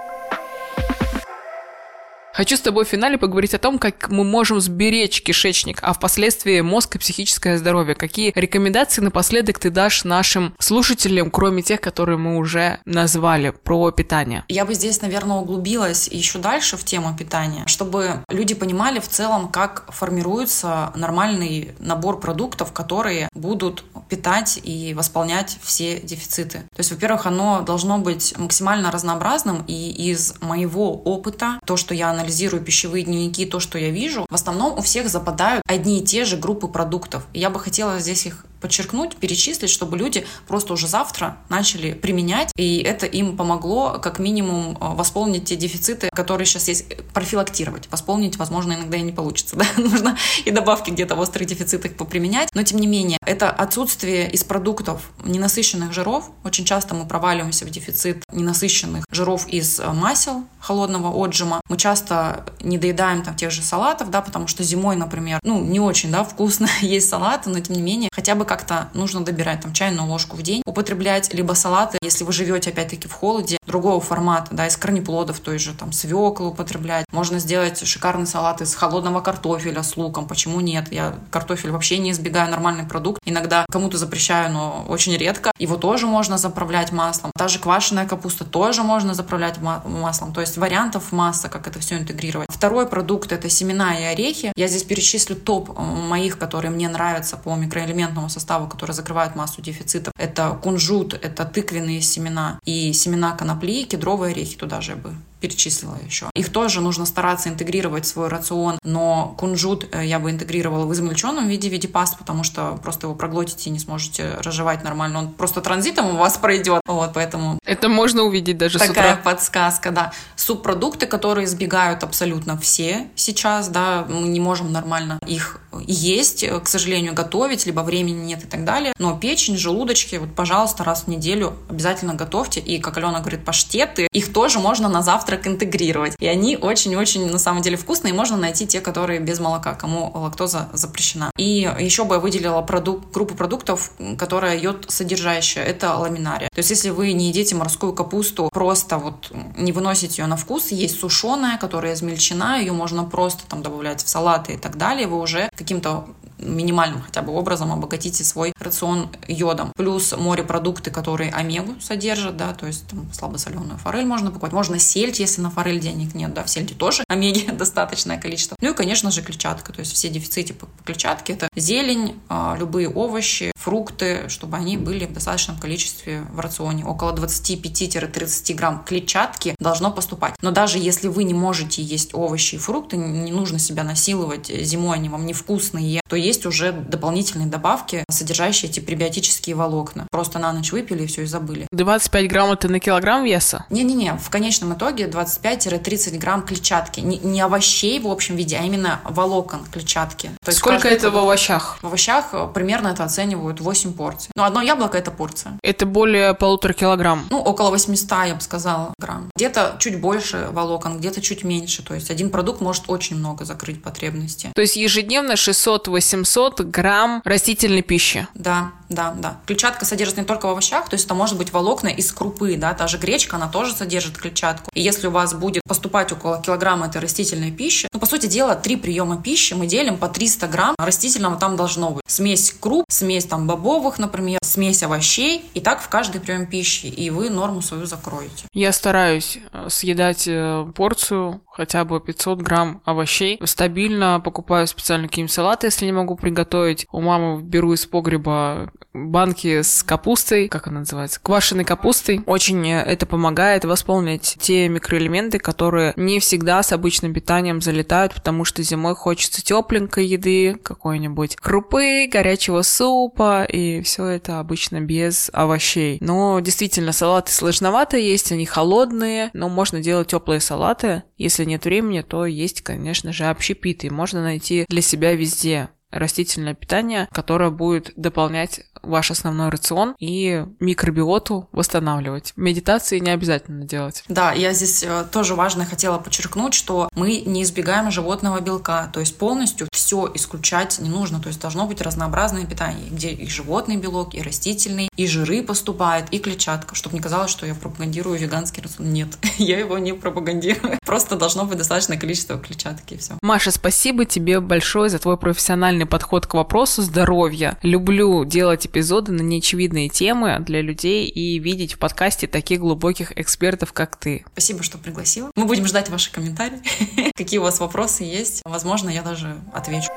Хочу 2.34 2.56
с 2.56 2.62
тобой 2.62 2.86
в 2.86 2.88
финале 2.88 3.18
поговорить 3.18 3.54
о 3.54 3.58
том, 3.58 3.78
как 3.78 4.10
мы 4.10 4.24
можем 4.24 4.62
сберечь 4.62 5.22
кишечник, 5.22 5.80
а 5.82 5.92
впоследствии 5.92 6.62
мозг 6.62 6.96
и 6.96 7.00
психическое 7.00 7.58
здоровье. 7.58 7.94
Какие 7.94 8.32
рекомендации 8.34 9.02
напоследок 9.02 9.60
ты 9.60 9.70
дашь 9.70 10.06
нашим 10.06 10.56
слушателям, 10.58 11.30
кроме 11.30 11.62
тех, 11.62 11.82
которые 11.82 12.18
мы 12.18 12.38
уже 12.38 12.80
назвали 12.86 13.50
про 13.50 13.92
питание? 13.92 14.46
Я 14.48 14.64
бы 14.64 14.74
здесь, 14.76 15.02
наверное, 15.02 15.38
углубилась 15.38 16.08
еще 16.08 16.40
дальше 16.40 16.78
в 16.78 16.86
тему 16.86 17.14
питания, 17.18 17.64
чтобы 17.68 18.24
люди 18.30 18.54
понимали 18.54 19.00
в 19.00 19.10
целом, 19.10 19.50
как 19.50 19.92
формируется 19.94 20.94
нормальный 20.96 21.76
набор 21.80 22.22
продуктов, 22.22 22.72
которые 22.72 23.28
будут 23.34 23.84
питать 24.08 24.58
и 24.64 24.94
восполнять 24.94 25.58
все 25.62 26.00
дефициты. 26.00 26.60
То 26.60 26.80
есть, 26.80 26.92
во-первых, 26.92 27.26
оно 27.26 27.62
должно 27.62 27.98
быть 27.98 28.38
максимально 28.38 28.90
разнообразным, 28.90 29.66
и 29.68 29.92
из 29.92 30.36
моего 30.40 30.94
опыта, 30.94 31.60
то, 31.66 31.76
что 31.76 31.94
я 31.94 32.21
анализирую 32.22 32.64
пищевые 32.64 33.04
дневники, 33.04 33.46
то, 33.46 33.60
что 33.60 33.78
я 33.78 33.90
вижу, 33.90 34.26
в 34.30 34.34
основном 34.34 34.78
у 34.78 34.82
всех 34.82 35.10
западают 35.10 35.64
одни 35.68 36.00
и 36.00 36.04
те 36.06 36.26
же 36.26 36.38
группы 36.38 36.68
продуктов. 36.68 37.26
И 37.34 37.40
я 37.40 37.50
бы 37.50 37.60
хотела 37.60 38.00
здесь 38.00 38.26
их 38.26 38.46
подчеркнуть, 38.62 39.18
перечислить, 39.18 39.70
чтобы 39.70 39.98
люди 39.98 40.26
просто 40.48 40.74
уже 40.74 40.88
завтра 40.88 41.38
начали 41.50 41.94
применять, 41.94 42.52
и 42.56 42.78
это 42.78 43.06
им 43.06 43.36
помогло 43.36 44.00
как 44.00 44.20
минимум 44.20 44.78
э, 44.80 44.96
восполнить 44.96 45.46
те 45.46 45.56
дефициты, 45.56 46.10
которые 46.14 46.46
сейчас 46.46 46.68
есть, 46.68 46.86
профилактировать. 47.14 47.90
Восполнить, 47.92 48.38
возможно, 48.38 48.74
иногда 48.74 48.98
и 48.98 49.02
не 49.02 49.12
получится, 49.12 49.56
да, 49.58 49.66
нужно 49.78 50.18
и 50.46 50.52
добавки 50.52 50.92
где-то 50.92 51.16
в 51.16 51.20
острых 51.20 51.48
дефицитах 51.48 51.96
поприменять, 51.96 52.50
но 52.54 52.64
тем 52.64 52.80
не 52.80 52.88
менее, 52.88 53.18
это 53.26 53.50
отсутствие 53.50 54.30
из 54.30 54.44
продуктов 54.44 55.12
ненасыщенных 55.26 55.92
жиров, 55.92 56.30
очень 56.44 56.66
часто 56.66 56.96
мы 56.96 57.08
проваливаемся 57.08 57.66
в 57.66 57.70
дефицит 57.70 58.24
ненасыщенных 58.32 59.06
жиров 59.12 59.48
из 59.48 59.80
э, 59.80 59.92
масел 59.92 60.44
холодного 60.60 61.10
отжима, 61.10 61.62
мы 61.68 61.78
часто 61.78 62.46
не 62.62 62.78
доедаем 62.78 63.24
там 63.24 63.36
тех 63.36 63.52
же 63.52 63.62
салатов, 63.62 64.12
да, 64.12 64.22
потому 64.22 64.48
что 64.48 64.64
зимой, 64.64 64.96
например, 64.96 65.40
ну, 65.44 65.62
не 65.62 65.80
очень, 65.80 66.12
да, 66.12 66.24
вкусно 66.24 66.68
есть 66.82 67.10
салаты, 67.10 67.50
но 67.50 67.60
тем 67.60 67.76
не 67.76 67.82
менее, 67.82 68.10
хотя 68.14 68.36
бы 68.36 68.46
как-то 68.52 68.90
нужно 68.94 69.24
добирать 69.24 69.62
там 69.62 69.72
чайную 69.72 70.06
ложку 70.10 70.36
в 70.36 70.42
день, 70.42 70.62
употреблять 70.66 71.34
либо 71.34 71.54
салаты, 71.54 71.98
если 72.02 72.26
вы 72.26 72.34
живете 72.34 72.72
опять-таки 72.72 73.08
в 73.08 73.14
холоде, 73.14 73.58
другого 73.66 74.02
формата, 74.02 74.54
да, 74.54 74.68
из 74.68 74.76
корнеплодов 74.76 75.40
той 75.40 75.58
же, 75.58 75.74
там, 75.74 75.94
свеклы 75.94 76.48
употреблять. 76.48 77.06
Можно 77.14 77.40
сделать 77.40 77.82
шикарный 77.88 78.28
салат 78.28 78.60
из 78.62 78.76
холодного 78.76 79.22
картофеля 79.22 79.84
с 79.84 79.96
луком, 79.96 80.28
почему 80.28 80.60
нет? 80.60 80.92
Я 80.92 81.16
картофель 81.30 81.72
вообще 81.72 81.98
не 81.98 82.12
избегаю, 82.12 82.52
нормальный 82.52 82.84
продукт. 82.84 83.22
Иногда 83.26 83.66
кому-то 83.72 83.98
запрещаю, 83.98 84.52
но 84.52 84.86
очень 84.90 85.16
редко. 85.16 85.52
Его 85.58 85.78
тоже 85.78 86.06
можно 86.06 86.38
заправлять 86.38 86.92
маслом. 86.92 87.32
Та 87.38 87.48
же 87.48 87.58
квашеная 87.58 88.06
капуста 88.06 88.44
тоже 88.44 88.84
можно 88.84 89.14
заправлять 89.14 89.60
маслом. 89.62 90.34
То 90.34 90.42
есть 90.42 90.58
вариантов 90.58 91.14
масса, 91.14 91.48
как 91.48 91.68
это 91.68 91.80
все 91.80 91.98
интегрировать. 91.98 92.50
Второй 92.52 92.86
продукт— 92.86 93.32
это 93.34 93.48
семена 93.50 93.98
и 93.98 94.04
орехи. 94.04 94.52
Я 94.58 94.68
здесь 94.68 94.84
перечислю 94.84 95.38
топ 95.38 95.80
моих, 95.80 96.38
которые 96.38 96.72
мне 96.72 96.90
нравятся 96.90 97.38
по 97.38 97.56
микроэлементному 97.56 98.28
составу 98.28 98.41
составу, 98.42 98.68
которые 98.68 98.96
закрывают 98.96 99.36
массу 99.36 99.62
дефицитов. 99.62 100.14
Это 100.18 100.60
кунжут, 100.62 101.14
это 101.14 101.46
тыквенные 101.46 102.02
семена 102.02 102.60
и 102.66 102.92
семена 102.94 103.32
конопли, 103.38 103.84
кедровые 103.84 104.32
орехи 104.32 104.58
туда 104.58 104.82
же 104.82 104.96
бы 104.96 105.16
перечислила 105.42 105.98
еще. 106.06 106.30
Их 106.36 106.50
тоже 106.50 106.82
нужно 106.82 107.06
стараться 107.06 107.50
интегрировать 107.50 108.06
в 108.06 108.08
свой 108.08 108.28
рацион, 108.28 108.78
но 108.84 109.36
кунжут 109.38 109.88
э, 109.92 110.06
я 110.06 110.20
бы 110.20 110.30
интегрировала 110.30 110.86
в 110.86 110.94
измельченном 110.94 111.48
виде, 111.48 111.68
в 111.68 111.72
виде 111.72 111.88
паст, 111.88 112.18
потому 112.18 112.44
что 112.44 112.80
просто 112.82 113.08
его 113.08 113.16
проглотите 113.16 113.70
и 113.70 113.74
не 113.74 113.80
сможете 113.80 114.36
разжевать 114.40 114.84
нормально. 114.84 115.20
Он 115.20 115.32
просто 115.34 115.62
транзитом 115.62 116.16
у 116.16 116.18
вас 116.18 116.38
пройдет. 116.42 116.82
Вот, 116.86 117.12
поэтому... 117.14 117.58
Это 117.66 117.90
можно 117.90 118.24
увидеть 118.24 118.58
даже 118.58 118.78
Такая 118.78 119.16
с 119.16 119.20
утра. 119.20 119.20
подсказка, 119.24 119.92
да. 119.92 120.14
Субпродукты, 120.36 121.08
которые 121.08 121.48
сбегают 121.48 122.04
абсолютно 122.04 122.58
все 122.58 123.08
сейчас, 123.16 123.68
да, 123.70 124.06
мы 124.08 124.28
не 124.28 124.40
можем 124.40 124.72
нормально 124.72 125.20
их 125.26 125.60
есть, 125.80 126.46
к 126.48 126.68
сожалению, 126.68 127.14
готовить, 127.14 127.66
либо 127.66 127.82
времени 127.82 128.26
нет 128.26 128.44
и 128.44 128.48
так 128.48 128.66
далее. 128.66 128.94
Но 128.98 129.18
печень, 129.18 129.58
желудочки, 129.58 130.18
вот, 130.18 130.34
пожалуйста, 130.36 130.84
раз 130.84 131.04
в 131.04 131.08
неделю 131.08 131.56
обязательно 131.70 132.14
готовьте. 132.14 132.60
И, 132.60 132.80
как 132.80 132.98
Алена 132.98 133.20
говорит, 133.20 133.46
паштеты, 133.46 134.08
их 134.12 134.34
тоже 134.34 134.60
можно 134.60 134.90
на 134.90 135.02
завтрак 135.32 135.48
интегрировать. 135.48 136.16
И 136.20 136.28
они 136.28 136.58
очень-очень, 136.58 137.32
на 137.32 137.40
самом 137.40 137.62
деле, 137.62 137.78
вкусные. 137.78 138.14
Можно 138.14 138.38
найти 138.38 138.68
те, 138.68 138.82
которые 138.82 139.20
без 139.20 139.40
молока, 139.40 139.74
кому 139.74 140.12
лактоза 140.14 140.70
запрещена. 140.74 141.32
И 141.38 141.70
еще 141.80 142.04
бы 142.04 142.16
я 142.16 142.20
выделила 142.20 142.62
продукт, 142.62 143.14
группу 143.14 143.36
продуктов, 143.36 143.92
которая 144.18 144.58
йод 144.58 144.86
содержащая. 144.90 145.66
Это 145.66 145.96
ламинария. 145.96 146.50
То 146.54 146.60
есть, 146.60 146.70
если 146.70 146.90
вы 146.90 147.14
не 147.14 147.30
едите 147.30 147.56
морскую 147.56 147.94
капусту, 147.94 148.50
просто 148.52 148.98
вот 148.98 149.32
не 149.58 149.72
выносите 149.72 150.22
ее 150.22 150.28
на 150.28 150.36
вкус, 150.36 150.72
есть 150.72 151.00
сушеная, 151.00 151.58
которая 151.58 151.94
измельчена, 151.94 152.60
ее 152.60 152.74
можно 152.74 153.04
просто 153.04 153.44
там 153.48 153.62
добавлять 153.62 154.04
в 154.04 154.10
салаты 154.10 154.54
и 154.54 154.58
так 154.58 154.78
далее, 154.78 155.08
вы 155.08 155.20
уже 155.20 155.50
каким-то 155.56 156.06
минимальным 156.42 157.02
хотя 157.02 157.22
бы 157.22 157.34
образом 157.34 157.72
обогатите 157.72 158.24
свой 158.24 158.54
рацион 158.60 159.10
йодом. 159.28 159.72
Плюс 159.76 160.14
морепродукты, 160.18 160.92
которые 160.92 161.32
омегу 161.32 161.80
содержат, 161.80 162.38
да, 162.38 162.54
то 162.54 162.68
есть 162.68 162.88
там, 162.88 163.12
слабосоленую 163.14 163.78
форель 163.78 164.06
можно 164.06 164.30
покупать. 164.30 164.52
Можно 164.54 164.80
сельдь, 164.80 165.20
если 165.20 165.42
на 165.42 165.50
форель 165.50 165.80
денег 165.80 166.14
нет, 166.14 166.34
да, 166.34 166.44
в 166.44 166.50
сельде 166.50 166.74
тоже 166.74 167.04
омеги 167.08 167.50
достаточное 167.52 168.20
количество. 168.20 168.56
Ну 168.62 168.72
и, 168.72 168.74
конечно 168.74 169.12
же, 169.12 169.22
клетчатка, 169.22 169.74
то 169.74 169.80
есть 169.80 169.94
все 169.94 170.10
дефициты 170.10 170.54
по 170.54 170.68
клетчатке, 170.86 171.34
это 171.34 171.48
зелень, 171.56 172.20
а, 172.30 172.56
любые 172.60 172.90
овощи, 172.90 173.52
фрукты, 173.56 174.28
чтобы 174.28 174.58
они 174.58 174.78
были 174.78 175.06
в 175.06 175.14
достаточном 175.14 175.58
количестве 175.58 176.24
в 176.32 176.40
рационе. 176.40 176.86
Около 176.86 177.14
25-30 177.14 178.54
грамм 178.56 178.84
клетчатки 178.84 179.56
должно 179.60 179.92
поступать. 179.92 180.36
Но 180.42 180.52
даже 180.52 180.80
если 180.80 181.08
вы 181.08 181.24
не 181.24 181.34
можете 181.34 181.82
есть 181.82 182.14
овощи 182.14 182.56
и 182.56 182.58
фрукты, 182.58 182.98
не 182.98 183.32
нужно 183.32 183.60
себя 183.60 183.84
насиловать, 183.84 184.48
зимой 184.48 184.98
они 184.98 185.10
вам 185.10 185.26
невкусные, 185.26 186.02
то 186.10 186.16
есть 186.16 186.31
уже 186.46 186.72
дополнительные 186.72 187.48
добавки, 187.48 188.04
содержащие 188.10 188.70
эти 188.72 188.80
пребиотические 188.80 189.56
волокна. 189.56 190.08
Просто 190.12 190.40
на 190.40 190.52
ночь 190.54 190.72
выпили 190.72 191.04
и 191.04 191.08
все, 191.08 191.24
и 191.24 191.26
забыли. 191.26 191.68
25 191.72 192.28
грамм 192.28 192.52
это 192.52 192.68
на 192.68 192.80
килограмм 192.80 193.24
веса? 193.24 193.66
Не-не-не, 193.70 194.18
в 194.18 194.30
конечном 194.30 194.74
итоге 194.74 195.06
25-30 195.08 196.18
грамм 196.18 196.44
клетчатки. 196.44 197.00
Не, 197.00 197.18
не 197.18 197.42
овощей 197.42 198.00
в 198.00 198.08
общем 198.08 198.36
виде, 198.36 198.58
а 198.58 198.64
именно 198.64 199.02
волокон 199.04 199.66
клетчатки. 199.66 200.32
То 200.44 200.50
есть 200.50 200.60
Сколько 200.60 200.88
это 200.88 201.12
в 201.12 201.18
овощах? 201.18 201.78
В 201.82 201.88
овощах 201.88 202.30
э, 202.34 202.48
примерно 202.54 202.90
это 202.90 203.04
оценивают 203.04 203.60
8 203.60 203.94
порций. 203.94 204.32
Ну, 204.36 204.44
одно 204.44 204.62
яблоко 204.62 204.98
это 204.98 205.12
порция. 205.12 205.58
Это 205.64 205.86
более 205.86 206.34
полутора 206.34 206.74
килограмм? 206.74 207.28
Ну, 207.30 207.40
около 207.40 207.72
800, 207.72 208.12
я 208.28 208.36
бы 208.36 208.42
сказала, 208.42 208.94
грамм. 209.00 209.30
Где-то 209.36 209.76
чуть 209.80 210.00
больше 210.00 210.50
волокон, 210.52 211.00
где-то 211.00 211.22
чуть 211.22 211.44
меньше. 211.44 211.84
То 211.84 211.94
есть 211.94 212.12
один 212.12 212.30
продукт 212.30 212.62
может 212.62 212.86
очень 212.88 213.18
много 213.18 213.46
закрыть 213.46 213.82
потребности. 213.82 214.52
То 214.56 214.62
есть 214.62 214.76
ежедневно 214.76 215.34
600-800 215.34 216.21
грамм 216.64 217.22
растительной 217.26 217.82
пищи? 217.82 218.28
Да, 218.34 218.72
да, 218.92 219.14
да. 219.18 219.40
Клетчатка 219.46 219.86
содержится 219.86 220.22
не 220.22 220.28
только 220.28 220.46
в 220.46 220.50
овощах, 220.50 220.90
то 220.90 220.96
есть 220.96 221.06
это 221.06 221.16
может 221.16 221.38
быть 221.38 221.52
волокна 221.54 221.88
из 221.88 222.12
крупы, 222.12 222.56
да, 222.58 222.74
та 222.74 222.88
же 222.88 222.98
гречка, 222.98 223.38
она 223.38 223.48
тоже 223.48 223.74
содержит 223.74 224.18
клетчатку. 224.18 224.70
И 224.74 224.82
если 224.82 225.08
у 225.08 225.12
вас 225.12 225.34
будет 225.34 225.64
поступать 225.68 226.12
около 226.12 226.42
килограмма 226.42 226.88
этой 226.88 227.02
растительной 227.02 227.52
пищи, 227.52 227.88
ну, 227.94 228.00
по 228.00 228.06
сути 228.06 228.28
дела, 228.28 228.56
три 228.56 228.76
приема 228.76 229.22
пищи 229.22 229.54
мы 229.54 229.68
делим 229.68 229.98
по 229.98 230.08
300 230.08 230.48
грамм 230.48 230.76
растительного 230.78 231.38
там 231.38 231.56
должно 231.56 231.92
быть. 231.92 232.04
Смесь 232.08 232.54
круп, 232.60 232.86
смесь 232.90 233.26
там 233.26 233.48
бобовых, 233.48 233.98
например, 233.98 234.40
смесь 234.44 234.84
овощей, 234.84 235.46
и 235.54 235.62
так 235.62 235.82
в 235.82 235.90
каждый 235.90 236.22
прием 236.22 236.46
пищи, 236.46 236.88
и 236.88 237.10
вы 237.10 237.30
норму 237.30 237.62
свою 237.62 237.86
закроете. 237.86 238.46
Я 238.54 238.72
стараюсь 238.74 239.40
э, 239.54 239.68
съедать 239.70 240.28
э, 240.28 240.66
порцию 240.76 241.42
хотя 241.52 241.86
бы 241.86 242.00
500 242.00 242.42
грамм 242.42 242.82
овощей. 242.86 243.40
Стабильно 243.44 244.20
покупаю 244.20 244.68
специально 244.68 245.08
какие-нибудь 245.08 245.34
салаты, 245.34 245.68
если 245.68 245.86
не 245.86 245.92
могу 245.92 246.16
приготовить. 246.16 246.88
У 246.92 247.02
мамы 247.02 247.42
беру 247.42 247.74
из 247.74 247.86
погреба 247.86 248.72
банки 248.94 249.62
с 249.62 249.84
капустой, 249.84 250.48
как 250.48 250.68
она 250.68 250.80
называется, 250.80 251.20
квашеной 251.22 251.64
капустой. 251.64 252.22
Очень 252.26 252.68
э, 252.68 252.82
это 252.82 253.06
помогает 253.06 253.66
восполнить 253.66 254.38
те 254.40 254.68
микроэлементы, 254.68 255.40
которые 255.40 255.94
не 255.96 256.20
всегда 256.20 256.62
с 256.64 256.72
обычным 256.72 257.14
питанием 257.14 257.62
залетают, 257.62 258.14
потому 258.14 258.46
что 258.46 258.64
зимой 258.64 258.96
хочется 258.96 259.44
тепленькой 259.44 260.06
еды, 260.06 260.56
какой-нибудь 260.56 261.38
крупы, 261.38 262.08
горячего 262.12 262.62
супа, 262.62 263.44
и 263.44 263.82
все 263.82 264.06
это 264.06 264.40
обычно 264.40 264.82
без 264.82 265.30
овощей. 265.34 265.98
Но 266.02 266.40
действительно, 266.40 266.92
салаты 266.92 267.32
сложновато 267.32 267.98
есть, 267.98 268.32
они 268.32 268.46
холодные, 268.46 269.30
но 269.34 269.50
можно 269.50 269.80
делать 269.82 270.10
теплые 270.10 270.40
салаты. 270.40 271.04
Если 271.18 271.46
нет 271.46 271.66
времени, 271.66 272.02
то 272.02 272.26
есть, 272.26 272.62
конечно 272.62 273.14
же, 273.14 273.26
общепиты. 273.26 273.90
Можно 273.92 274.24
найти 274.24 274.66
для 274.68 274.82
себя 274.82 275.14
везде 275.14 275.70
растительное 275.92 276.54
питание, 276.54 277.08
которое 277.12 277.50
будет 277.50 277.92
дополнять 277.96 278.62
ваш 278.84 279.12
основной 279.12 279.50
рацион 279.50 279.96
и 280.00 280.46
микробиоту 280.60 281.48
восстанавливать. 281.52 282.34
Медитации 282.36 283.00
не 283.00 283.12
обязательно 283.12 283.66
делать. 283.66 284.04
Да, 284.08 284.32
я 284.34 284.54
здесь 284.54 284.84
э, 284.84 285.06
тоже 285.12 285.36
важно 285.36 285.66
хотела 285.66 285.98
подчеркнуть, 285.98 286.54
что 286.54 286.90
мы 286.96 287.22
не 287.22 287.44
избегаем 287.44 287.92
животного 287.92 288.40
белка, 288.40 288.90
то 288.92 289.00
есть 289.00 289.18
полностью 289.18 289.68
все 289.72 290.10
исключать 290.14 290.80
не 290.80 290.90
нужно, 290.90 291.20
то 291.20 291.28
есть 291.28 291.40
должно 291.40 291.68
быть 291.68 291.82
разнообразное 291.82 292.46
питание, 292.46 292.90
где 292.90 293.10
и 293.10 293.28
животный 293.28 293.78
белок, 293.78 294.16
и 294.16 294.22
растительный, 294.22 294.90
и 294.96 295.08
жиры 295.08 295.44
поступают, 295.44 296.10
и 296.12 296.20
клетчатка, 296.20 296.76
чтобы 296.76 296.96
не 296.96 297.02
казалось, 297.02 297.32
что 297.32 297.46
я 297.46 297.54
пропагандирую 297.56 298.18
веганский 298.18 298.64
рацион. 298.64 298.92
Нет, 298.92 299.10
я 299.38 299.60
его 299.60 299.78
не 299.78 299.94
пропагандирую. 299.94 300.80
Просто 300.86 301.16
должно 301.16 301.46
быть 301.46 301.58
достаточное 301.58 301.98
количество 301.98 302.38
клетчатки 302.38 302.96
и 302.96 302.98
все. 302.98 303.18
Маша, 303.22 303.52
спасибо 303.52 304.06
тебе 304.06 304.40
большое 304.40 304.90
за 304.90 305.00
твой 305.00 305.18
профессиональный 305.18 305.81
подход 305.86 306.28
к 306.28 306.34
вопросу 306.34 306.82
здоровья. 306.82 307.58
Люблю 307.62 308.26
делать 308.26 308.66
эпизоды 308.66 309.12
на 309.12 309.22
неочевидные 309.22 309.90
темы 309.90 310.38
для 310.40 310.62
людей 310.62 311.08
и 311.08 311.40
видеть 311.40 311.74
в 311.74 311.80
подкасте 311.80 312.28
таких 312.28 312.60
глубоких 312.60 313.18
экспертов, 313.18 313.74
как 313.74 313.96
ты. 313.96 314.24
Спасибо, 314.34 314.64
что 314.64 314.78
пригласила. 314.78 315.32
Мы 315.36 315.46
будем 315.46 315.66
ждать 315.66 315.90
ваши 315.90 316.12
комментарии. 316.12 316.62
Какие 317.16 317.40
у 317.40 317.44
вас 317.44 317.60
вопросы 317.60 318.04
есть? 318.04 318.42
Возможно, 318.46 318.90
я 318.90 319.02
даже 319.02 319.38
отвечу. 319.54 319.92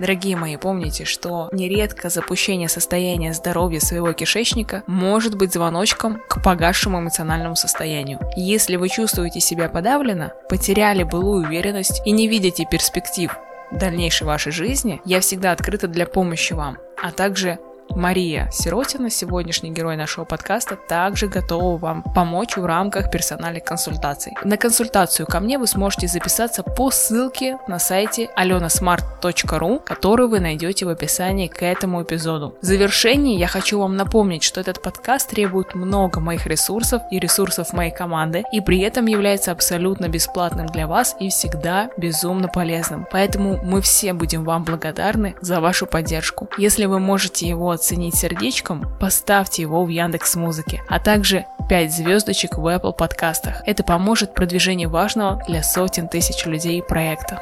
Дорогие 0.00 0.36
мои, 0.36 0.56
помните, 0.56 1.04
что 1.04 1.48
нередко 1.52 2.08
запущение 2.08 2.68
состояния 2.68 3.32
здоровья 3.32 3.78
своего 3.78 4.12
кишечника 4.12 4.82
может 4.88 5.36
быть 5.36 5.52
звоночком 5.52 6.20
к 6.28 6.42
погасшему 6.42 6.98
эмоциональному 6.98 7.54
состоянию. 7.54 8.18
Если 8.36 8.74
вы 8.74 8.88
чувствуете 8.88 9.38
себя 9.38 9.68
подавленно, 9.68 10.32
потеряли 10.48 11.04
былую 11.04 11.46
уверенность 11.46 12.02
и 12.04 12.10
не 12.10 12.26
видите 12.26 12.66
перспектив 12.68 13.36
дальнейшей 13.70 14.26
вашей 14.26 14.52
жизни, 14.52 15.00
я 15.04 15.20
всегда 15.20 15.52
открыта 15.52 15.88
для 15.88 16.06
помощи 16.06 16.52
вам, 16.52 16.78
а 17.00 17.10
также 17.10 17.58
Мария 17.90 18.48
Сиротина, 18.50 19.10
сегодняшний 19.10 19.70
герой 19.70 19.96
нашего 19.96 20.24
подкаста, 20.24 20.76
также 20.76 21.28
готова 21.28 21.78
вам 21.78 22.02
помочь 22.02 22.56
в 22.56 22.64
рамках 22.64 23.10
персональных 23.10 23.64
консультаций. 23.64 24.32
На 24.42 24.56
консультацию 24.56 25.26
ко 25.26 25.40
мне 25.40 25.58
вы 25.58 25.66
сможете 25.66 26.08
записаться 26.08 26.62
по 26.62 26.90
ссылке 26.90 27.58
на 27.68 27.78
сайте 27.78 28.30
alenasmart.ru, 28.36 29.82
который 29.84 30.28
вы 30.28 30.40
найдете 30.40 30.86
в 30.86 30.88
описании 30.88 31.46
к 31.46 31.62
этому 31.62 32.02
эпизоду. 32.02 32.56
В 32.60 32.64
завершении 32.64 33.38
я 33.38 33.46
хочу 33.46 33.78
вам 33.78 33.96
напомнить, 33.96 34.42
что 34.42 34.60
этот 34.60 34.82
подкаст 34.82 35.30
требует 35.30 35.74
много 35.74 36.20
моих 36.20 36.46
ресурсов 36.46 37.02
и 37.10 37.18
ресурсов 37.18 37.72
моей 37.72 37.92
команды, 37.92 38.42
и 38.52 38.60
при 38.60 38.80
этом 38.80 39.06
является 39.06 39.52
абсолютно 39.52 40.08
бесплатным 40.08 40.66
для 40.66 40.86
вас 40.86 41.14
и 41.20 41.28
всегда 41.28 41.90
безумно 41.96 42.48
полезным. 42.48 43.06
Поэтому 43.10 43.60
мы 43.62 43.80
все 43.80 44.12
будем 44.12 44.44
вам 44.44 44.64
благодарны 44.64 45.36
за 45.40 45.60
вашу 45.60 45.86
поддержку. 45.86 46.48
Если 46.58 46.86
вы 46.86 46.98
можете 46.98 47.46
его 47.46 47.73
оценить 47.74 48.16
сердечком, 48.16 48.86
поставьте 48.98 49.62
его 49.62 49.84
в 49.84 49.88
Яндекс 49.88 50.36
Музыке, 50.36 50.82
а 50.88 50.98
также 50.98 51.46
5 51.68 51.92
звездочек 51.92 52.58
в 52.58 52.66
Apple 52.66 52.92
подкастах. 52.92 53.62
Это 53.66 53.82
поможет 53.82 54.34
продвижению 54.34 54.90
важного 54.90 55.42
для 55.46 55.62
сотен 55.62 56.08
тысяч 56.08 56.46
людей 56.46 56.82
проекта. 56.82 57.40